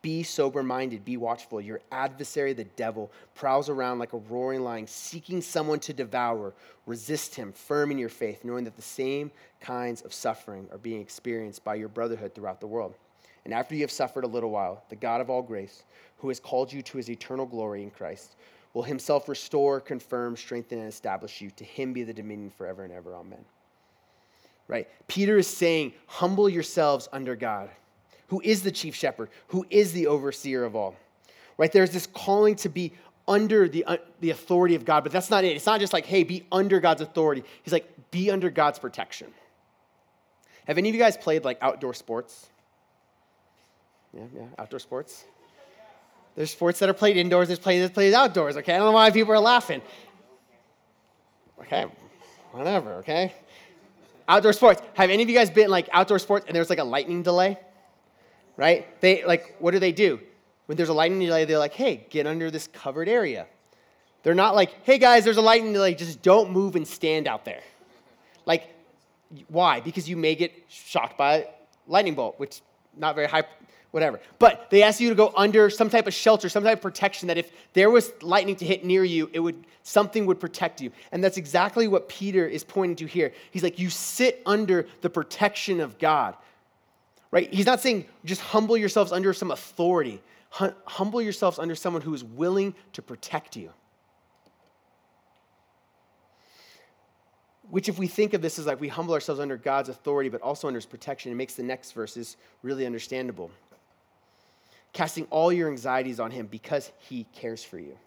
Be 0.03 0.23
sober 0.23 0.63
minded, 0.63 1.05
be 1.05 1.17
watchful. 1.17 1.61
Your 1.61 1.81
adversary, 1.91 2.53
the 2.53 2.65
devil, 2.65 3.11
prowls 3.35 3.69
around 3.69 3.99
like 3.99 4.13
a 4.13 4.19
roaring 4.19 4.63
lion, 4.63 4.87
seeking 4.87 5.43
someone 5.43 5.81
to 5.81 5.93
devour. 5.93 6.55
Resist 6.87 7.35
him, 7.35 7.53
firm 7.53 7.91
in 7.91 7.99
your 7.99 8.09
faith, 8.09 8.45
knowing 8.45 8.63
that 8.65 8.77
the 8.77 8.83
same 8.83 9.33
kinds 9.61 10.03
of 10.03 10.15
suffering 10.15 10.69
are 10.71 10.79
being 10.79 11.01
experienced 11.01 11.65
by 11.65 11.75
your 11.75 11.89
brotherhood 11.89 12.35
throughout 12.35 12.61
the 12.61 12.69
world. 12.69 12.95
And 13.47 13.55
after 13.55 13.77
you 13.77 13.83
have 13.83 13.93
suffered 13.93 14.25
a 14.25 14.27
little 14.27 14.51
while, 14.51 14.83
the 14.89 14.97
God 14.97 15.21
of 15.21 15.31
all 15.31 15.41
grace, 15.41 15.85
who 16.19 16.27
has 16.27 16.41
called 16.41 16.73
you 16.73 16.83
to 16.83 16.97
his 16.97 17.09
eternal 17.09 17.47
glory 17.47 17.85
in 17.85 17.93
Christ, 17.93 18.35
will 18.75 18.83
himself 18.83 19.29
restore, 19.29 19.81
confirm, 19.81 20.37
strengthen, 20.37 20.81
and 20.81 20.89
establish 20.89 21.41
you. 21.41 21.51
To 21.53 21.63
him 21.63 21.93
be 21.93 22.03
the 22.03 22.13
dominion 22.13 22.51
forever 22.51 22.83
and 22.83 22.93
ever. 22.93 23.15
Amen. 23.15 23.45
Right? 24.67 24.89
Peter 25.07 25.39
is 25.39 25.47
saying, 25.47 25.93
humble 26.09 26.49
yourselves 26.49 27.09
under 27.13 27.37
God 27.37 27.71
who 28.27 28.41
is 28.41 28.65
the 28.65 28.73
chief 28.73 28.97
shepherd, 28.97 29.29
who 29.47 29.65
is 29.71 29.93
the 29.93 30.09
overseer 30.09 30.65
of 30.65 30.75
all. 30.75 30.97
Right? 31.57 31.71
There's 31.71 31.93
this 31.93 32.09
calling 32.09 32.57
to 32.57 32.69
be 32.69 32.95
under 33.29 33.69
the, 33.69 33.85
uh, 33.85 33.99
the 34.19 34.31
authority 34.31 34.75
of 34.75 34.85
God, 34.85 35.05
but 35.05 35.13
that's 35.13 35.31
not 35.31 35.45
it. 35.45 35.55
It's 35.55 35.67
not 35.67 35.79
just 35.79 35.93
like, 35.93 36.05
hey, 36.05 36.25
be 36.25 36.45
under 36.51 36.81
God's 36.81 37.01
authority. 37.01 37.45
He's 37.63 37.73
like, 37.73 38.11
be 38.11 38.29
under 38.29 38.51
God's 38.51 38.81
protection. 38.81 39.29
Have 40.67 40.79
any 40.79 40.89
of 40.89 40.97
you 40.97 41.01
guys 41.01 41.17
played 41.17 41.45
like 41.45 41.59
outdoor 41.63 41.95
sports? 41.95 42.49
Yeah, 44.17 44.23
yeah, 44.35 44.47
outdoor 44.59 44.81
sports. 44.81 45.25
There's 46.35 46.51
sports 46.51 46.79
that 46.81 46.89
are 46.89 46.95
played 46.95 47.17
indoors, 47.17 47.49
there's 47.49 47.59
played, 47.59 47.81
there's 47.81 47.91
played 47.91 48.13
outdoors, 48.13 48.57
okay? 48.57 48.75
I 48.75 48.79
don't 48.79 48.87
know 48.87 48.93
why 48.93 49.11
people 49.11 49.33
are 49.33 49.39
laughing. 49.39 49.81
Okay, 51.61 51.87
whatever, 52.53 52.95
okay? 52.95 53.33
Outdoor 54.29 54.53
sports. 54.53 54.83
Have 54.95 55.11
any 55.11 55.23
of 55.23 55.29
you 55.29 55.35
guys 55.37 55.51
been 55.51 55.71
like 55.71 55.89
outdoor 55.93 56.19
sports 56.19 56.47
and 56.47 56.55
there's 56.57 56.69
like 56.69 56.79
a 56.79 56.85
lightning 56.85 57.23
delay? 57.23 57.59
right? 58.57 59.01
They 59.01 59.25
like 59.25 59.57
what 59.59 59.73
do 59.73 59.79
they 59.79 59.93
do? 59.93 60.21
When 60.67 60.77
there's 60.77 60.89
a 60.89 60.95
lightning 60.95 61.21
delay, 61.21 61.45
they're 61.45 61.59
like, 61.59 61.75
"Hey, 61.75 62.07
get 62.11 62.27
under 62.27 62.51
this 62.51 62.67
covered 62.69 63.09
area." 63.09 63.47
They're 64.23 64.35
not 64.35 64.55
like, 64.55 64.75
"Hey 64.85 64.99
guys, 64.99 65.25
there's 65.25 65.37
a 65.37 65.43
lightning 65.43 65.73
delay, 65.73 65.95
just 65.95 66.23
don't 66.23 66.51
move 66.51 66.75
and 66.77 66.87
stand 66.87 67.29
out 67.29 67.45
there." 67.45 67.63
Like 68.45 68.73
why? 69.49 69.81
Because 69.81 70.09
you 70.09 70.17
may 70.17 70.35
get 70.35 70.53
shocked 70.69 71.19
by 71.19 71.35
a 71.35 71.45
lightning 71.87 72.15
bolt, 72.15 72.39
which 72.39 72.61
not 72.97 73.15
very 73.15 73.29
high 73.29 73.45
whatever. 73.91 74.21
But 74.39 74.69
they 74.71 74.83
ask 74.83 75.01
you 75.01 75.09
to 75.09 75.15
go 75.15 75.33
under 75.37 75.71
some 75.71 75.91
type 75.91 76.07
of 76.07 76.15
shelter, 76.15 76.49
some 76.49 76.65
type 76.65 76.79
of 76.79 76.83
protection 76.83 77.29
that 77.29 77.39
if 77.39 77.51
there 77.73 77.91
was 77.91 78.13
lightning 78.23 78.57
to 78.57 78.65
hit 78.65 78.85
near 78.85 79.05
you, 79.05 79.31
it 79.33 79.41
would 79.41 79.67
something 79.83 80.27
would 80.27 80.41
protect 80.41 80.81
you. 80.81 80.91
And 81.13 81.23
that's 81.23 81.37
exactly 81.37 81.89
what 81.89 82.09
Peter 82.09 82.47
is 82.47 82.65
pointing 82.65 82.97
to 82.97 83.07
here. 83.07 83.33
He's 83.51 83.63
like 83.63 83.79
you 83.79 83.91
sit 83.91 84.43
under 84.45 84.87
the 85.01 85.11
protection 85.11 85.81
of 85.81 85.99
God 85.99 86.37
right? 87.31 87.53
He's 87.53 87.67
not 87.67 87.81
saying 87.81 88.07
just 88.25 88.41
humble 88.41 88.77
yourselves 88.77 89.13
under 89.13 89.33
some 89.33 89.51
authority. 89.51 90.23
humble 90.51 91.21
yourselves 91.21 91.59
under 91.59 91.75
someone 91.75 92.03
who 92.03 92.15
is 92.15 92.25
willing 92.25 92.75
to 92.95 93.03
protect 93.03 93.57
you. 93.57 93.71
Which, 97.69 97.89
if 97.89 97.99
we 97.99 98.07
think 98.07 98.33
of 98.33 98.41
this 98.43 98.59
as 98.59 98.67
like 98.67 98.81
we 98.81 98.89
humble 98.89 99.13
ourselves 99.13 99.39
under 99.39 99.57
God's 99.57 99.89
authority, 99.89 100.31
but 100.31 100.41
also 100.41 100.69
under 100.69 100.79
his 100.79 100.87
protection, 100.87 101.33
it 101.33 101.35
makes 101.35 101.55
the 101.55 101.65
next 101.65 101.93
verses 101.93 102.37
really 102.63 102.87
understandable. 102.87 103.51
Casting 104.97 105.27
all 105.29 105.53
your 105.53 105.69
anxieties 105.69 106.19
on 106.19 106.31
him 106.31 106.47
because 106.47 106.91
he 107.01 107.25
cares 107.35 107.63
for 107.63 107.79
you. 107.79 107.99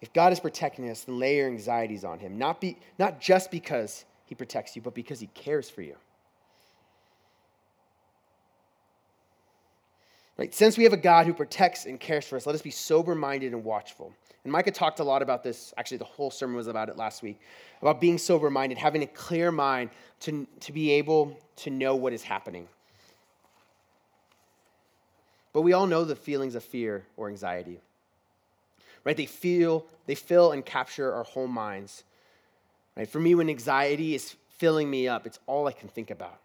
If 0.00 0.14
God 0.14 0.32
is 0.32 0.40
protecting 0.40 0.88
us, 0.88 1.04
then 1.04 1.18
lay 1.18 1.36
your 1.36 1.48
anxieties 1.48 2.04
on 2.04 2.20
him, 2.20 2.38
not, 2.38 2.58
be, 2.58 2.78
not 2.98 3.20
just 3.20 3.50
because 3.50 4.06
he 4.24 4.34
protects 4.34 4.74
you, 4.74 4.80
but 4.80 4.94
because 4.94 5.20
he 5.20 5.26
cares 5.26 5.68
for 5.68 5.82
you. 5.82 5.94
Right? 10.38 10.54
Since 10.54 10.78
we 10.78 10.84
have 10.84 10.94
a 10.94 10.96
God 10.96 11.26
who 11.26 11.34
protects 11.34 11.84
and 11.84 12.00
cares 12.00 12.24
for 12.24 12.36
us, 12.36 12.46
let 12.46 12.54
us 12.54 12.62
be 12.62 12.70
sober 12.70 13.14
minded 13.14 13.52
and 13.52 13.62
watchful. 13.62 14.14
And 14.44 14.52
Micah 14.54 14.70
talked 14.70 15.00
a 15.00 15.04
lot 15.04 15.20
about 15.20 15.42
this. 15.42 15.74
Actually, 15.76 15.98
the 15.98 16.04
whole 16.04 16.30
sermon 16.30 16.56
was 16.56 16.66
about 16.66 16.88
it 16.88 16.96
last 16.96 17.22
week 17.22 17.42
about 17.82 18.00
being 18.00 18.16
sober 18.16 18.48
minded, 18.48 18.78
having 18.78 19.02
a 19.02 19.06
clear 19.08 19.52
mind 19.52 19.90
to, 20.20 20.46
to 20.60 20.72
be 20.72 20.92
able 20.92 21.38
to 21.56 21.68
know 21.68 21.94
what 21.94 22.14
is 22.14 22.22
happening. 22.22 22.68
But 25.54 25.62
we 25.62 25.72
all 25.72 25.86
know 25.86 26.04
the 26.04 26.16
feelings 26.16 26.56
of 26.56 26.62
fear 26.62 27.06
or 27.16 27.28
anxiety. 27.28 27.80
Right? 29.04 29.16
They 29.16 29.24
feel, 29.26 29.86
they 30.06 30.16
fill 30.16 30.52
and 30.52 30.66
capture 30.66 31.10
our 31.12 31.24
whole 31.24 31.46
minds. 31.46 32.04
Right? 32.96 33.08
For 33.08 33.20
me, 33.20 33.34
when 33.34 33.48
anxiety 33.48 34.14
is 34.14 34.34
filling 34.58 34.90
me 34.90 35.08
up, 35.08 35.26
it's 35.26 35.38
all 35.46 35.66
I 35.66 35.72
can 35.72 35.88
think 35.88 36.10
about. 36.10 36.40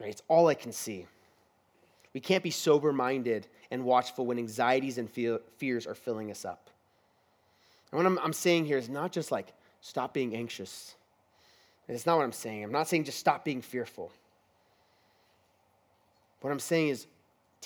Right? 0.00 0.10
It's 0.10 0.22
all 0.28 0.46
I 0.46 0.54
can 0.54 0.72
see. 0.72 1.06
We 2.14 2.20
can't 2.20 2.42
be 2.42 2.50
sober 2.50 2.92
minded 2.92 3.48
and 3.70 3.84
watchful 3.84 4.26
when 4.26 4.38
anxieties 4.38 4.96
and 4.96 5.10
fears 5.10 5.86
are 5.86 5.94
filling 5.94 6.30
us 6.30 6.44
up. 6.44 6.70
And 7.90 7.98
what 7.98 8.06
I'm, 8.06 8.18
I'm 8.20 8.32
saying 8.32 8.66
here 8.66 8.78
is 8.78 8.88
not 8.88 9.10
just 9.10 9.32
like 9.32 9.52
stop 9.80 10.14
being 10.14 10.36
anxious. 10.36 10.94
It's 11.88 12.06
not 12.06 12.16
what 12.16 12.24
I'm 12.24 12.32
saying. 12.32 12.62
I'm 12.62 12.72
not 12.72 12.88
saying 12.88 13.04
just 13.04 13.18
stop 13.18 13.44
being 13.44 13.60
fearful. 13.60 14.12
What 16.40 16.50
I'm 16.50 16.60
saying 16.60 16.88
is 16.88 17.06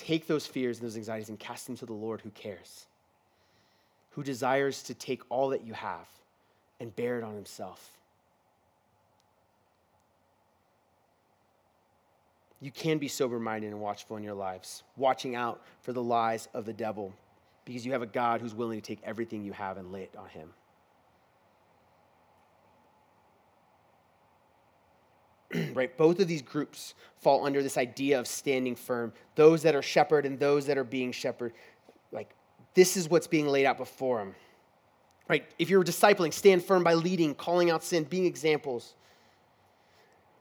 take 0.05 0.27
those 0.27 0.45
fears 0.45 0.79
and 0.79 0.87
those 0.87 0.97
anxieties 0.97 1.29
and 1.29 1.39
cast 1.39 1.67
them 1.67 1.77
to 1.77 1.85
the 1.85 1.93
Lord 1.93 2.21
who 2.21 2.29
cares, 2.31 2.87
who 4.11 4.23
desires 4.23 4.83
to 4.83 4.93
take 4.93 5.21
all 5.29 5.49
that 5.49 5.65
you 5.65 5.73
have 5.73 6.07
and 6.79 6.95
bear 6.95 7.17
it 7.17 7.23
on 7.23 7.35
himself. 7.35 7.97
You 12.59 12.71
can 12.71 12.97
be 12.97 13.07
sober 13.07 13.39
minded 13.39 13.67
and 13.67 13.79
watchful 13.79 14.17
in 14.17 14.23
your 14.23 14.35
lives, 14.35 14.83
watching 14.95 15.35
out 15.35 15.61
for 15.81 15.93
the 15.93 16.03
lies 16.03 16.47
of 16.53 16.65
the 16.65 16.73
devil, 16.73 17.13
because 17.65 17.85
you 17.85 17.91
have 17.93 18.03
a 18.03 18.07
God 18.07 18.41
who's 18.41 18.53
willing 18.53 18.79
to 18.79 18.85
take 18.85 18.99
everything 19.03 19.43
you 19.43 19.53
have 19.53 19.77
and 19.77 19.91
lay 19.91 20.03
it 20.03 20.15
on 20.17 20.29
him. 20.29 20.49
right? 25.73 25.95
Both 25.97 26.19
of 26.19 26.27
these 26.27 26.41
groups 26.41 26.93
fall 27.17 27.45
under 27.45 27.61
this 27.61 27.77
idea 27.77 28.19
of 28.19 28.27
standing 28.27 28.75
firm. 28.75 29.13
Those 29.35 29.63
that 29.63 29.75
are 29.75 29.81
shepherd 29.81 30.25
and 30.25 30.39
those 30.39 30.65
that 30.67 30.77
are 30.77 30.83
being 30.83 31.11
shepherd. 31.11 31.53
Like, 32.11 32.33
this 32.73 32.97
is 32.97 33.09
what's 33.09 33.27
being 33.27 33.47
laid 33.47 33.65
out 33.65 33.77
before 33.77 34.19
them. 34.19 34.35
Right? 35.27 35.45
If 35.59 35.69
you're 35.69 35.83
discipling, 35.83 36.33
stand 36.33 36.63
firm 36.63 36.83
by 36.83 36.93
leading, 36.93 37.35
calling 37.35 37.69
out 37.69 37.83
sin, 37.83 38.03
being 38.03 38.25
examples. 38.25 38.95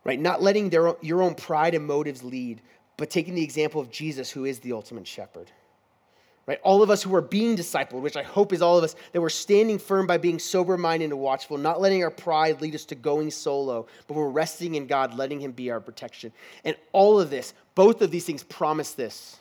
Right? 0.05 0.19
Not 0.19 0.43
letting 0.43 0.71
their, 0.71 0.95
your 1.01 1.23
own 1.23 1.35
pride 1.35 1.75
and 1.75 1.87
motives 1.87 2.23
lead, 2.23 2.63
but 2.97 3.11
taking 3.11 3.35
the 3.35 3.43
example 3.43 3.81
of 3.81 3.91
Jesus, 3.91 4.31
who 4.31 4.45
is 4.45 4.59
the 4.61 4.73
ultimate 4.73 5.07
shepherd. 5.07 5.51
Right? 6.47 6.59
All 6.63 6.83
of 6.83 6.91
us 6.91 7.03
who 7.03 7.15
are 7.15 7.21
being 7.21 7.57
discipled, 7.57 8.01
which 8.01 8.17
I 8.17 8.23
hope 8.23 8.53
is 8.53 8.61
all 8.61 8.77
of 8.77 8.83
us, 8.83 8.97
that 9.13 9.21
we're 9.21 9.29
standing 9.29 9.79
firm 9.79 10.07
by 10.07 10.19
being 10.19 10.39
sober 10.39 10.77
minded 10.77 11.11
and 11.11 11.21
watchful, 11.21 11.59
not 11.59 11.81
letting 11.81 12.03
our 12.03 12.11
pride 12.11 12.61
lead 12.61 12.75
us 12.75 12.85
to 12.87 12.95
going 12.95 13.31
solo, 13.31 13.87
but 14.07 14.15
we're 14.15 14.29
resting 14.29 14.75
in 14.75 14.87
God, 14.87 15.17
letting 15.17 15.41
Him 15.41 15.53
be 15.53 15.71
our 15.71 15.81
protection. 15.81 16.33
And 16.65 16.77
all 16.93 17.21
of 17.21 17.31
this, 17.31 17.55
both 17.75 18.03
of 18.03 18.11
these 18.11 18.25
things 18.25 18.43
promise 18.43 18.93
this. 18.93 19.37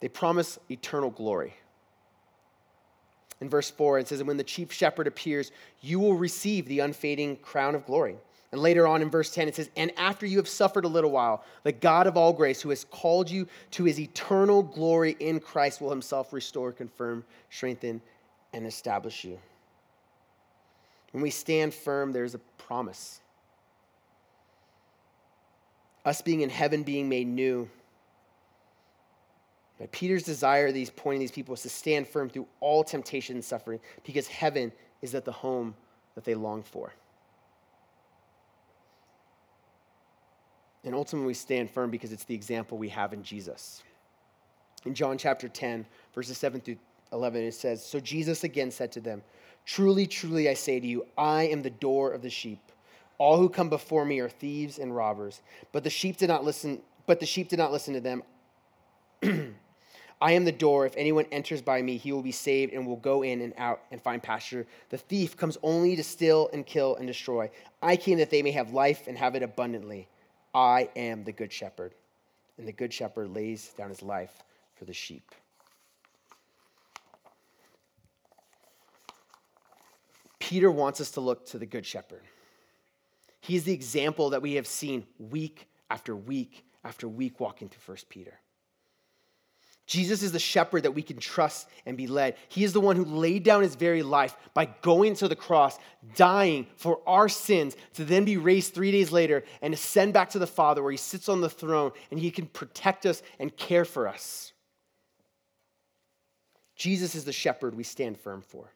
They 0.00 0.08
promise 0.08 0.58
eternal 0.70 1.10
glory 1.10 1.54
in 3.40 3.48
verse 3.48 3.70
4, 3.70 4.00
it 4.00 4.08
says, 4.08 4.20
And 4.20 4.28
when 4.28 4.36
the 4.36 4.44
chief 4.44 4.72
shepherd 4.72 5.06
appears, 5.06 5.50
you 5.80 5.98
will 5.98 6.14
receive 6.14 6.66
the 6.66 6.80
unfading 6.80 7.36
crown 7.36 7.74
of 7.74 7.86
glory. 7.86 8.16
And 8.52 8.60
later 8.60 8.86
on 8.86 9.00
in 9.00 9.10
verse 9.10 9.30
10, 9.30 9.48
it 9.48 9.56
says, 9.56 9.70
And 9.76 9.92
after 9.96 10.26
you 10.26 10.38
have 10.38 10.48
suffered 10.48 10.84
a 10.84 10.88
little 10.88 11.10
while, 11.10 11.44
the 11.62 11.72
God 11.72 12.06
of 12.06 12.16
all 12.16 12.32
grace, 12.32 12.60
who 12.60 12.70
has 12.70 12.84
called 12.84 13.30
you 13.30 13.46
to 13.72 13.84
his 13.84 14.00
eternal 14.00 14.62
glory 14.62 15.16
in 15.20 15.38
Christ, 15.38 15.80
will 15.80 15.90
himself 15.90 16.32
restore, 16.32 16.72
confirm, 16.72 17.24
strengthen, 17.48 18.02
and 18.52 18.66
establish 18.66 19.24
you. 19.24 19.38
When 21.12 21.22
we 21.22 21.30
stand 21.30 21.74
firm, 21.74 22.12
there's 22.12 22.34
a 22.34 22.40
promise. 22.58 23.20
Us 26.04 26.20
being 26.20 26.40
in 26.40 26.50
heaven, 26.50 26.82
being 26.82 27.08
made 27.08 27.28
new, 27.28 27.68
but 29.80 29.90
Peter's 29.92 30.24
desire, 30.24 30.72
these 30.72 30.90
pointing 30.90 31.20
these 31.20 31.30
people, 31.30 31.54
is 31.54 31.62
to 31.62 31.70
stand 31.70 32.06
firm 32.06 32.28
through 32.28 32.46
all 32.60 32.84
temptation 32.84 33.36
and 33.36 33.44
suffering 33.44 33.80
because 34.04 34.26
heaven 34.28 34.70
is 35.00 35.14
at 35.14 35.24
the 35.24 35.32
home 35.32 35.74
that 36.14 36.24
they 36.24 36.34
long 36.34 36.62
for. 36.62 36.92
And 40.84 40.94
ultimately, 40.94 41.26
we 41.26 41.34
stand 41.34 41.70
firm 41.70 41.90
because 41.90 42.12
it's 42.12 42.24
the 42.24 42.34
example 42.34 42.78
we 42.78 42.88
have 42.88 43.12
in 43.12 43.22
Jesus. 43.22 43.82
In 44.86 44.94
John 44.94 45.18
chapter 45.18 45.48
10, 45.48 45.84
verses 46.14 46.38
7 46.38 46.60
through 46.60 46.78
11, 47.12 47.42
it 47.42 47.54
says 47.54 47.84
So 47.84 48.00
Jesus 48.00 48.44
again 48.44 48.70
said 48.70 48.92
to 48.92 49.00
them, 49.00 49.22
Truly, 49.66 50.06
truly, 50.06 50.48
I 50.48 50.54
say 50.54 50.80
to 50.80 50.86
you, 50.86 51.06
I 51.18 51.44
am 51.44 51.62
the 51.62 51.70
door 51.70 52.12
of 52.12 52.22
the 52.22 52.30
sheep. 52.30 52.60
All 53.18 53.36
who 53.36 53.50
come 53.50 53.68
before 53.68 54.06
me 54.06 54.18
are 54.20 54.30
thieves 54.30 54.78
and 54.78 54.96
robbers, 54.96 55.42
but 55.72 55.84
the 55.84 55.90
sheep 55.90 56.16
did 56.16 56.28
not 56.28 56.44
listen. 56.44 56.80
But 57.06 57.20
the 57.20 57.26
sheep 57.26 57.48
did 57.48 57.58
not 57.58 57.72
listen 57.72 57.94
to 57.94 58.00
them. 58.00 58.22
I 60.22 60.32
am 60.32 60.44
the 60.44 60.52
door. 60.52 60.86
If 60.86 60.94
anyone 60.96 61.26
enters 61.32 61.62
by 61.62 61.80
me, 61.82 61.96
he 61.96 62.12
will 62.12 62.22
be 62.22 62.32
saved 62.32 62.72
and 62.72 62.86
will 62.86 62.96
go 62.96 63.22
in 63.22 63.40
and 63.40 63.54
out 63.56 63.80
and 63.90 64.00
find 64.00 64.22
pasture. 64.22 64.66
The 64.90 64.98
thief 64.98 65.36
comes 65.36 65.56
only 65.62 65.96
to 65.96 66.04
steal 66.04 66.50
and 66.52 66.64
kill 66.64 66.96
and 66.96 67.06
destroy. 67.06 67.50
I 67.82 67.96
came 67.96 68.18
that 68.18 68.30
they 68.30 68.42
may 68.42 68.52
have 68.52 68.72
life 68.72 69.06
and 69.06 69.16
have 69.18 69.34
it 69.34 69.42
abundantly. 69.42 70.08
I 70.54 70.88
am 70.96 71.24
the 71.24 71.32
good 71.32 71.52
shepherd, 71.52 71.94
and 72.58 72.66
the 72.66 72.72
good 72.72 72.92
shepherd 72.92 73.34
lays 73.34 73.68
down 73.76 73.88
his 73.88 74.02
life 74.02 74.42
for 74.74 74.84
the 74.84 74.92
sheep. 74.92 75.34
Peter 80.38 80.70
wants 80.70 81.00
us 81.00 81.12
to 81.12 81.20
look 81.20 81.46
to 81.46 81.58
the 81.58 81.66
good 81.66 81.86
shepherd. 81.86 82.22
He's 83.40 83.64
the 83.64 83.72
example 83.72 84.30
that 84.30 84.42
we 84.42 84.54
have 84.54 84.66
seen 84.66 85.06
week 85.18 85.68
after 85.88 86.16
week 86.16 86.64
after 86.84 87.08
week 87.08 87.38
walking 87.38 87.68
through 87.68 87.80
First 87.80 88.08
Peter. 88.08 88.40
Jesus 89.90 90.22
is 90.22 90.30
the 90.30 90.38
shepherd 90.38 90.84
that 90.84 90.92
we 90.92 91.02
can 91.02 91.16
trust 91.16 91.68
and 91.84 91.96
be 91.96 92.06
led. 92.06 92.36
He 92.46 92.62
is 92.62 92.72
the 92.72 92.80
one 92.80 92.94
who 92.94 93.04
laid 93.04 93.42
down 93.42 93.62
his 93.62 93.74
very 93.74 94.04
life 94.04 94.36
by 94.54 94.66
going 94.82 95.16
to 95.16 95.26
the 95.26 95.34
cross, 95.34 95.80
dying 96.14 96.68
for 96.76 97.00
our 97.08 97.28
sins, 97.28 97.76
to 97.94 98.04
then 98.04 98.24
be 98.24 98.36
raised 98.36 98.72
three 98.72 98.92
days 98.92 99.10
later 99.10 99.42
and 99.60 99.74
ascend 99.74 100.12
back 100.12 100.30
to 100.30 100.38
the 100.38 100.46
Father 100.46 100.80
where 100.80 100.92
he 100.92 100.96
sits 100.96 101.28
on 101.28 101.40
the 101.40 101.50
throne 101.50 101.90
and 102.12 102.20
he 102.20 102.30
can 102.30 102.46
protect 102.46 103.04
us 103.04 103.20
and 103.40 103.56
care 103.56 103.84
for 103.84 104.06
us. 104.06 104.52
Jesus 106.76 107.16
is 107.16 107.24
the 107.24 107.32
shepherd 107.32 107.74
we 107.74 107.82
stand 107.82 108.16
firm 108.16 108.42
for. 108.42 108.70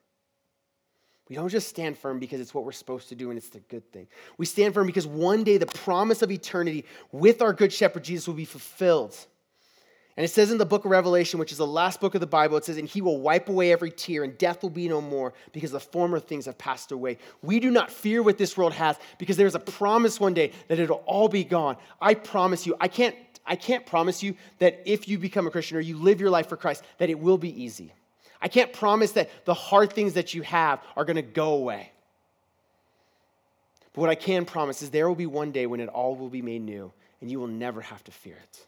We 1.29 1.37
don't 1.37 1.48
just 1.48 1.68
stand 1.68 1.96
firm 1.96 2.18
because 2.18 2.40
it's 2.40 2.53
what 2.53 2.64
we're 2.64 2.72
supposed 2.72 3.09
to 3.11 3.14
do 3.14 3.31
and 3.31 3.38
it's 3.38 3.50
the 3.50 3.61
good 3.61 3.88
thing. 3.92 4.09
We 4.37 4.46
stand 4.46 4.74
firm 4.74 4.88
because 4.88 5.07
one 5.07 5.44
day 5.44 5.59
the 5.59 5.66
promise 5.66 6.22
of 6.22 6.33
eternity 6.33 6.87
with 7.12 7.40
our 7.40 7.53
good 7.53 7.72
shepherd 7.72 8.03
Jesus 8.03 8.27
will 8.27 8.35
be 8.35 8.44
fulfilled. 8.44 9.16
And 10.16 10.24
it 10.24 10.29
says 10.29 10.53
in 10.53 10.59
the 10.59 10.66
book 10.66 10.85
of 10.85 10.92
Revelation, 10.92 11.40
which 11.40 11.50
is 11.50 11.59
the 11.59 11.66
last 11.66 12.00
book 12.00 12.14
of 12.14 12.20
the 12.20 12.27
Bible, 12.27 12.57
it 12.57 12.64
says, 12.64 12.77
And 12.77 12.88
he 12.88 13.00
will 13.00 13.20
wipe 13.20 13.48
away 13.48 13.72
every 13.72 13.90
tear, 13.90 14.22
and 14.22 14.38
death 14.38 14.62
will 14.62 14.70
be 14.70 14.88
no 14.88 15.00
more, 15.00 15.33
because 15.53 15.72
the 15.72 15.81
former 15.81 16.20
things 16.20 16.46
have 16.46 16.57
passed 16.57 16.92
away. 16.92 17.18
We 17.42 17.59
do 17.59 17.70
not 17.70 17.90
fear 17.90 18.22
what 18.22 18.38
this 18.38 18.57
world 18.57 18.74
has, 18.74 18.96
because 19.18 19.37
there's 19.37 19.57
a 19.57 19.61
promise 19.61 20.20
one 20.20 20.33
day 20.33 20.53
that 20.68 20.79
it'll 20.79 21.03
all 21.07 21.29
be 21.29 21.42
gone. 21.42 21.77
I 22.00 22.14
promise 22.14 22.64
you, 22.64 22.77
I 22.81 22.87
can't, 22.87 23.16
I 23.44 23.57
can't 23.57 23.85
promise 23.87 24.22
you 24.22 24.37
that 24.61 24.83
if 24.87 25.09
you 25.09 25.18
become 25.18 25.48
a 25.48 25.50
Christian 25.50 25.77
or 25.77 25.81
you 25.81 25.96
live 25.96 26.20
your 26.20 26.31
life 26.31 26.48
for 26.48 26.57
Christ, 26.57 26.85
that 26.98 27.11
it 27.11 27.18
will 27.18 27.38
be 27.38 27.62
easy. 27.62 27.92
I 28.40 28.46
can't 28.46 28.72
promise 28.72 29.12
that 29.12 29.31
the 29.46 29.55
hard 29.55 29.92
things 29.92 30.12
that 30.12 30.33
you 30.33 30.42
have 30.42 30.81
are 30.96 31.05
going 31.05 31.16
to 31.16 31.22
go 31.22 31.55
away. 31.55 31.90
But 33.94 34.03
what 34.03 34.11
I 34.11 34.14
can 34.14 34.44
promise 34.44 34.81
is 34.81 34.90
there 34.90 35.09
will 35.09 35.16
be 35.16 35.27
one 35.27 35.50
day 35.50 35.66
when 35.66 35.81
it 35.81 35.88
all 35.88 36.14
will 36.14 36.29
be 36.29 36.42
made 36.42 36.62
new, 36.62 36.92
and 37.20 37.29
you 37.29 37.40
will 37.40 37.48
never 37.48 37.81
have 37.81 38.05
to 38.05 38.12
fear 38.12 38.37
it 38.40 38.66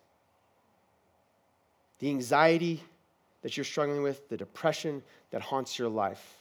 the 1.99 2.09
anxiety 2.09 2.83
that 3.43 3.57
you're 3.57 3.65
struggling 3.65 4.03
with, 4.03 4.29
the 4.29 4.37
depression 4.37 5.03
that 5.31 5.41
haunts 5.41 5.79
your 5.79 5.89
life, 5.89 6.37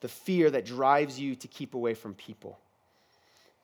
the 0.00 0.08
fear 0.08 0.50
that 0.50 0.64
drives 0.64 1.18
you 1.18 1.34
to 1.36 1.48
keep 1.48 1.74
away 1.74 1.94
from 1.94 2.14
people, 2.14 2.58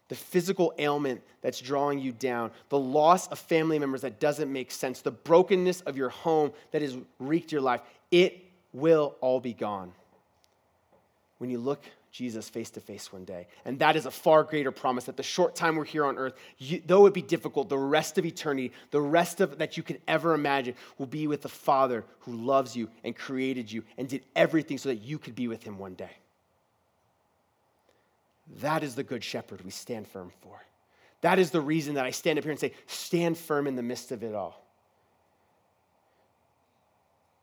the 0.08 0.14
physical 0.14 0.72
ailment 0.78 1.22
that's 1.40 1.60
drawing 1.60 1.98
you 1.98 2.12
down, 2.12 2.50
the 2.68 2.78
loss 2.78 3.26
of 3.28 3.38
family 3.38 3.78
members 3.78 4.02
that 4.02 4.20
doesn't 4.20 4.52
make 4.52 4.70
sense, 4.70 5.00
the 5.00 5.10
brokenness 5.10 5.80
of 5.82 5.96
your 5.96 6.10
home 6.10 6.52
that 6.72 6.82
has 6.82 6.96
wreaked 7.18 7.52
your 7.52 7.60
life, 7.60 7.80
it 8.10 8.44
will 8.72 9.16
all 9.20 9.40
be 9.40 9.54
gone. 9.54 9.92
When 11.38 11.50
you 11.50 11.58
look 11.58 11.82
Jesus 12.14 12.48
face 12.48 12.70
to 12.70 12.80
face 12.80 13.12
one 13.12 13.24
day. 13.24 13.48
And 13.64 13.80
that 13.80 13.96
is 13.96 14.06
a 14.06 14.10
far 14.10 14.44
greater 14.44 14.70
promise 14.70 15.02
that 15.06 15.16
the 15.16 15.24
short 15.24 15.56
time 15.56 15.74
we're 15.74 15.84
here 15.84 16.04
on 16.04 16.16
earth, 16.16 16.34
you, 16.58 16.80
though 16.86 17.06
it 17.06 17.12
be 17.12 17.22
difficult, 17.22 17.68
the 17.68 17.76
rest 17.76 18.18
of 18.18 18.24
eternity, 18.24 18.70
the 18.92 19.00
rest 19.00 19.40
of 19.40 19.58
that 19.58 19.76
you 19.76 19.82
can 19.82 19.98
ever 20.06 20.32
imagine, 20.32 20.76
will 20.96 21.08
be 21.08 21.26
with 21.26 21.42
the 21.42 21.48
Father 21.48 22.04
who 22.20 22.32
loves 22.32 22.76
you 22.76 22.88
and 23.02 23.16
created 23.16 23.70
you 23.70 23.82
and 23.98 24.08
did 24.08 24.22
everything 24.36 24.78
so 24.78 24.90
that 24.90 25.02
you 25.02 25.18
could 25.18 25.34
be 25.34 25.48
with 25.48 25.64
him 25.64 25.76
one 25.76 25.94
day. 25.94 26.12
That 28.60 28.84
is 28.84 28.94
the 28.94 29.02
good 29.02 29.24
shepherd 29.24 29.62
we 29.64 29.72
stand 29.72 30.06
firm 30.06 30.30
for. 30.40 30.62
That 31.22 31.40
is 31.40 31.50
the 31.50 31.60
reason 31.60 31.94
that 31.94 32.06
I 32.06 32.12
stand 32.12 32.38
up 32.38 32.44
here 32.44 32.52
and 32.52 32.60
say, 32.60 32.74
stand 32.86 33.36
firm 33.36 33.66
in 33.66 33.74
the 33.74 33.82
midst 33.82 34.12
of 34.12 34.22
it 34.22 34.36
all. 34.36 34.64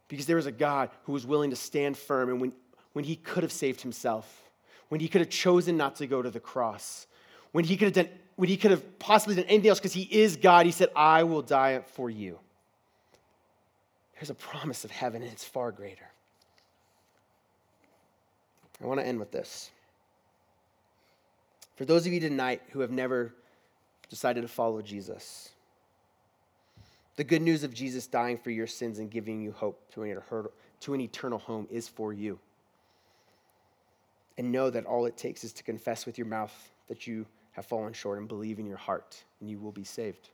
Because 0.08 0.28
there 0.28 0.38
is 0.38 0.46
a 0.46 0.52
God 0.52 0.92
who 1.04 1.12
was 1.12 1.26
willing 1.26 1.50
to 1.50 1.58
stand 1.58 1.98
firm, 1.98 2.30
and 2.30 2.40
when, 2.40 2.54
when 2.94 3.04
he 3.04 3.18
could 3.18 3.44
have 3.44 3.52
saved 3.52 3.82
himself, 3.82 4.48
when 4.92 5.00
he 5.00 5.08
could 5.08 5.22
have 5.22 5.30
chosen 5.30 5.78
not 5.78 5.96
to 5.96 6.06
go 6.06 6.22
to 6.22 6.30
the 6.30 6.42
cross, 6.42 7.08
when 7.54 7.64
he 7.64 7.78
could 7.78 7.96
have 7.96 8.06
done, 8.06 8.10
when 8.36 8.50
he 8.50 8.58
could 8.58 8.72
have 8.72 9.00
possibly 9.00 9.36
done 9.36 9.46
anything 9.46 9.70
else 9.70 9.80
because 9.80 9.94
he 9.94 10.02
is 10.02 10.36
God, 10.36 10.66
he 10.66 10.74
said, 10.74 10.90
I 10.94 11.24
will 11.24 11.42
die 11.42 11.80
for 11.94 12.10
you. 12.10 12.38
There's 14.16 14.30
a 14.30 14.36
promise 14.36 14.84
of 14.84 14.92
heaven, 14.92 15.22
and 15.22 15.32
it's 15.32 15.46
far 15.46 15.72
greater. 15.72 16.10
I 18.84 18.86
want 18.86 19.00
to 19.00 19.08
end 19.08 19.18
with 19.18 19.32
this. 19.32 19.72
For 21.78 21.86
those 21.86 22.06
of 22.06 22.12
you 22.12 22.20
tonight 22.20 22.62
who 22.72 22.82
have 22.82 22.92
never 22.92 23.34
decided 24.10 24.42
to 24.42 24.50
follow 24.50 24.82
Jesus, 24.82 25.52
the 27.16 27.24
good 27.24 27.42
news 27.42 27.64
of 27.64 27.74
Jesus 27.74 28.08
dying 28.08 28.38
for 28.38 28.52
your 28.52 28.68
sins 28.68 29.00
and 29.00 29.10
giving 29.10 29.42
you 29.42 29.54
hope 29.54 29.90
to 29.94 30.04
an 30.04 31.02
eternal 31.02 31.40
home 31.40 31.66
is 31.72 31.88
for 31.88 32.12
you 32.12 32.40
and 34.38 34.52
know 34.52 34.70
that 34.70 34.86
all 34.86 35.06
it 35.06 35.18
takes 35.18 35.44
is 35.44 35.54
to 35.54 35.64
confess 35.64 36.06
with 36.06 36.18
your 36.18 36.28
mouth 36.28 36.72
that 36.88 37.08
you 37.08 37.26
have 37.52 37.66
fallen 37.66 37.94
short 37.94 38.18
and 38.18 38.28
believe 38.28 38.60
in 38.60 38.66
your 38.66 38.78
heart, 38.78 39.24
and 39.40 39.50
you 39.50 39.60
will 39.60 39.72
be 39.72 39.84
saved. 39.84 40.30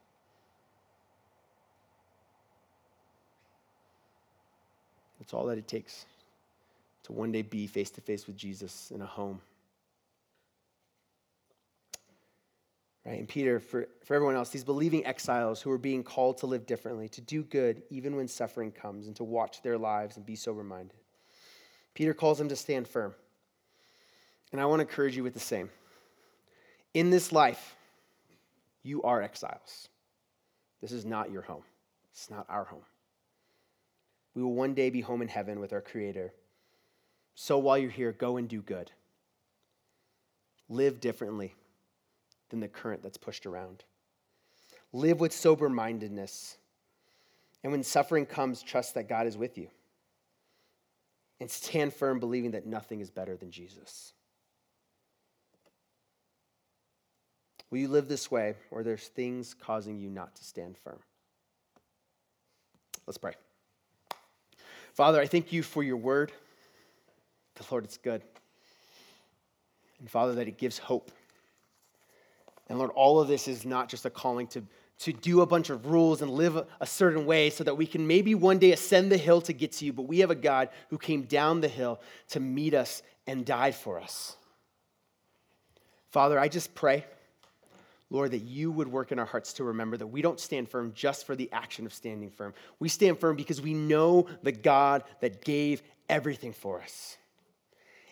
That's 5.20 5.34
all 5.34 5.46
that 5.48 5.58
it 5.58 5.68
takes 5.68 6.06
to 7.04 7.14
one 7.14 7.32
day 7.32 7.42
be 7.42 7.68
face 7.68 7.90
to 7.92 8.02
face 8.02 8.28
with 8.28 8.36
Jesus 8.36 8.92
in 8.92 9.02
a 9.02 9.06
home. 9.06 9.42
Right? 13.06 13.20
And 13.20 13.28
Peter, 13.28 13.62
for, 13.62 13.88
for 14.04 14.16
everyone 14.16 14.36
else, 14.36 14.50
these 14.50 14.66
believing 14.66 15.06
exiles 15.06 15.62
who 15.62 15.72
are 15.72 15.78
being 15.78 16.04
called 16.04 16.38
to 16.40 16.46
live 16.46 16.66
differently, 16.66 17.08
to 17.10 17.22
do 17.22 17.44
good 17.44 17.82
even 17.90 18.18
when 18.18 18.28
suffering 18.28 18.72
comes, 18.72 19.08
and 19.08 19.16
to 19.16 19.24
watch 19.24 19.62
their 19.62 19.78
lives 19.78 20.18
and 20.18 20.26
be 20.26 20.36
sober 20.36 20.64
minded. 20.64 20.98
Peter 21.94 22.14
calls 22.14 22.38
them 22.38 22.50
to 22.50 22.56
stand 22.56 22.86
firm. 22.86 23.16
And 24.52 24.62
I 24.62 24.66
want 24.66 24.80
to 24.80 24.88
encourage 24.88 25.16
you 25.16 25.24
with 25.24 25.34
the 25.34 25.40
same. 25.40 25.70
In 26.94 27.10
this 27.10 27.32
life, 27.32 27.76
you 28.84 29.04
are 29.04 29.22
exiles. 29.22 29.90
This 30.82 30.92
is 30.92 31.06
not 31.06 31.32
your 31.32 31.42
home, 31.42 31.64
it's 32.12 32.30
not 32.30 32.46
our 32.50 32.64
home. 32.64 32.86
We 34.36 34.44
will 34.44 34.54
one 34.54 34.76
day 34.76 34.90
be 34.90 35.02
home 35.02 35.22
in 35.22 35.28
heaven 35.28 35.60
with 35.60 35.74
our 35.74 35.82
Creator. 35.82 36.32
So 37.34 37.58
while 37.58 37.78
you're 37.78 37.90
here, 37.90 38.12
go 38.12 38.38
and 38.38 38.48
do 38.48 38.62
good. 38.62 38.92
Live 40.70 41.00
differently 41.00 41.56
than 42.50 42.60
the 42.60 42.68
current 42.68 43.02
that's 43.02 43.18
pushed 43.18 43.46
around. 43.46 43.84
Live 44.94 45.20
with 45.20 45.34
sober 45.34 45.70
mindedness. 45.70 46.58
And 47.64 47.72
when 47.72 47.84
suffering 47.84 48.26
comes, 48.26 48.62
trust 48.62 48.94
that 48.94 49.10
God 49.10 49.28
is 49.28 49.38
with 49.38 49.58
you. 49.58 49.70
And 51.40 51.50
stand 51.50 51.94
firm, 51.94 52.20
believing 52.20 52.52
that 52.52 52.66
nothing 52.66 53.00
is 53.02 53.10
better 53.10 53.36
than 53.36 53.52
Jesus. 53.52 54.14
Will 57.70 57.80
you 57.80 57.88
live 57.90 58.08
this 58.08 58.32
way, 58.32 58.56
or 58.72 58.84
there's 58.84 59.08
things 59.10 59.54
causing 59.54 60.00
you 60.00 60.10
not 60.10 60.36
to 60.36 60.44
stand 60.44 60.78
firm? 60.78 61.00
Let's 63.06 63.18
pray. 63.18 63.34
Father, 64.94 65.20
I 65.20 65.28
thank 65.28 65.52
you 65.52 65.64
for 65.64 65.84
your 65.84 65.98
word. 65.98 66.32
The 67.56 67.66
Lord, 67.70 67.84
it's 67.84 67.98
good. 67.98 68.22
And 70.00 70.10
Father, 70.10 70.34
that 70.36 70.48
it 70.48 70.58
gives 70.58 70.78
hope. 70.78 71.12
And 72.68 72.78
Lord, 72.78 72.92
all 72.92 73.20
of 73.20 73.28
this 73.28 73.48
is 73.48 73.66
not 73.66 73.90
just 73.90 74.06
a 74.06 74.10
calling 74.10 74.48
to, 74.48 74.64
to 75.00 75.14
do 75.14 75.42
a 75.42 75.46
bunch 75.46 75.70
of 75.70 75.88
rules 75.88 76.22
and 76.22 76.32
live 76.32 76.56
a, 76.56 76.68
a 76.80 76.86
certain 76.86 77.26
way 77.26 77.50
so 77.50 77.64
that 77.64 77.76
we 77.76 77.86
can 77.86 78.08
maybe 78.08 78.36
one 78.36 78.60
day 78.60 78.72
ascend 78.72 79.12
the 79.12 79.18
hill 79.18 79.42
to 79.42 79.54
get 79.54 79.74
to 79.74 79.86
you, 79.86 79.94
but 79.94 80.04
we 80.04 80.20
have 80.20 80.32
a 80.32 80.36
God 80.36 80.70
who 80.90 80.98
came 80.98 81.24
down 81.24 81.62
the 81.62 81.68
hill 81.68 82.00
to 82.30 82.40
meet 82.40 82.74
us 82.74 83.02
and 83.26 83.46
died 83.46 83.76
for 83.76 84.00
us. 84.00 84.36
Father, 86.10 86.40
I 86.40 86.48
just 86.48 86.74
pray 86.74 87.06
Lord, 88.10 88.32
that 88.32 88.44
you 88.44 88.72
would 88.72 88.88
work 88.88 89.12
in 89.12 89.20
our 89.20 89.26
hearts 89.26 89.54
to 89.54 89.66
remember 89.66 89.98
that 89.98 90.08
we 90.08 90.22
don't 90.22 90.40
stand 90.40 90.70
firm 90.70 90.94
just 90.96 91.26
for 91.26 91.36
the 91.36 91.50
action 91.52 91.86
of 91.86 91.94
standing 91.94 92.30
firm. 92.30 92.54
We 92.80 92.88
stand 92.88 93.20
firm 93.20 93.36
because 93.36 93.62
we 93.62 93.74
know 93.74 94.28
the 94.44 94.54
God 94.54 95.04
that 95.20 95.44
gave 95.44 95.84
everything 96.08 96.54
for 96.54 96.82
us. 96.82 97.18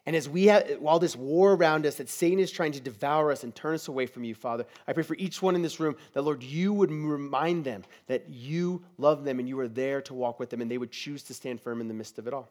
And 0.06 0.16
as 0.16 0.30
we 0.30 0.46
have, 0.48 0.70
while 0.80 1.00
this 1.00 1.16
war 1.16 1.54
around 1.54 1.86
us, 1.86 1.96
that 1.96 2.10
Satan 2.10 2.38
is 2.38 2.52
trying 2.52 2.74
to 2.74 2.80
devour 2.80 3.32
us 3.32 3.44
and 3.44 3.56
turn 3.56 3.74
us 3.74 3.88
away 3.88 4.06
from 4.06 4.24
you, 4.24 4.36
Father, 4.36 4.66
I 4.88 4.94
pray 4.94 5.02
for 5.02 5.16
each 5.16 5.42
one 5.42 5.56
in 5.56 5.64
this 5.64 5.80
room 5.80 5.96
that, 6.14 6.22
Lord, 6.22 6.44
you 6.44 6.74
would 6.74 6.92
remind 6.92 7.64
them 7.64 7.84
that 8.06 8.30
you 8.30 8.84
love 9.00 9.24
them 9.24 9.40
and 9.40 9.50
you 9.50 9.60
are 9.60 9.68
there 9.68 10.02
to 10.04 10.14
walk 10.14 10.40
with 10.40 10.52
them 10.52 10.62
and 10.62 10.70
they 10.70 10.78
would 10.78 10.92
choose 10.92 11.24
to 11.24 11.34
stand 11.34 11.60
firm 11.60 11.82
in 11.82 11.88
the 11.88 11.94
midst 11.94 12.20
of 12.20 12.28
it 12.28 12.34
all. 12.34 12.50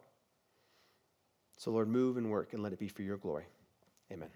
So, 1.57 1.71
Lord, 1.71 1.89
move 1.89 2.17
and 2.17 2.29
work 2.29 2.55
and 2.55 2.63
let 2.63 2.73
it 2.73 2.81
be 2.81 2.89
for 2.89 3.03
your 3.03 3.19
glory. 3.19 3.45
Amen. 4.11 4.29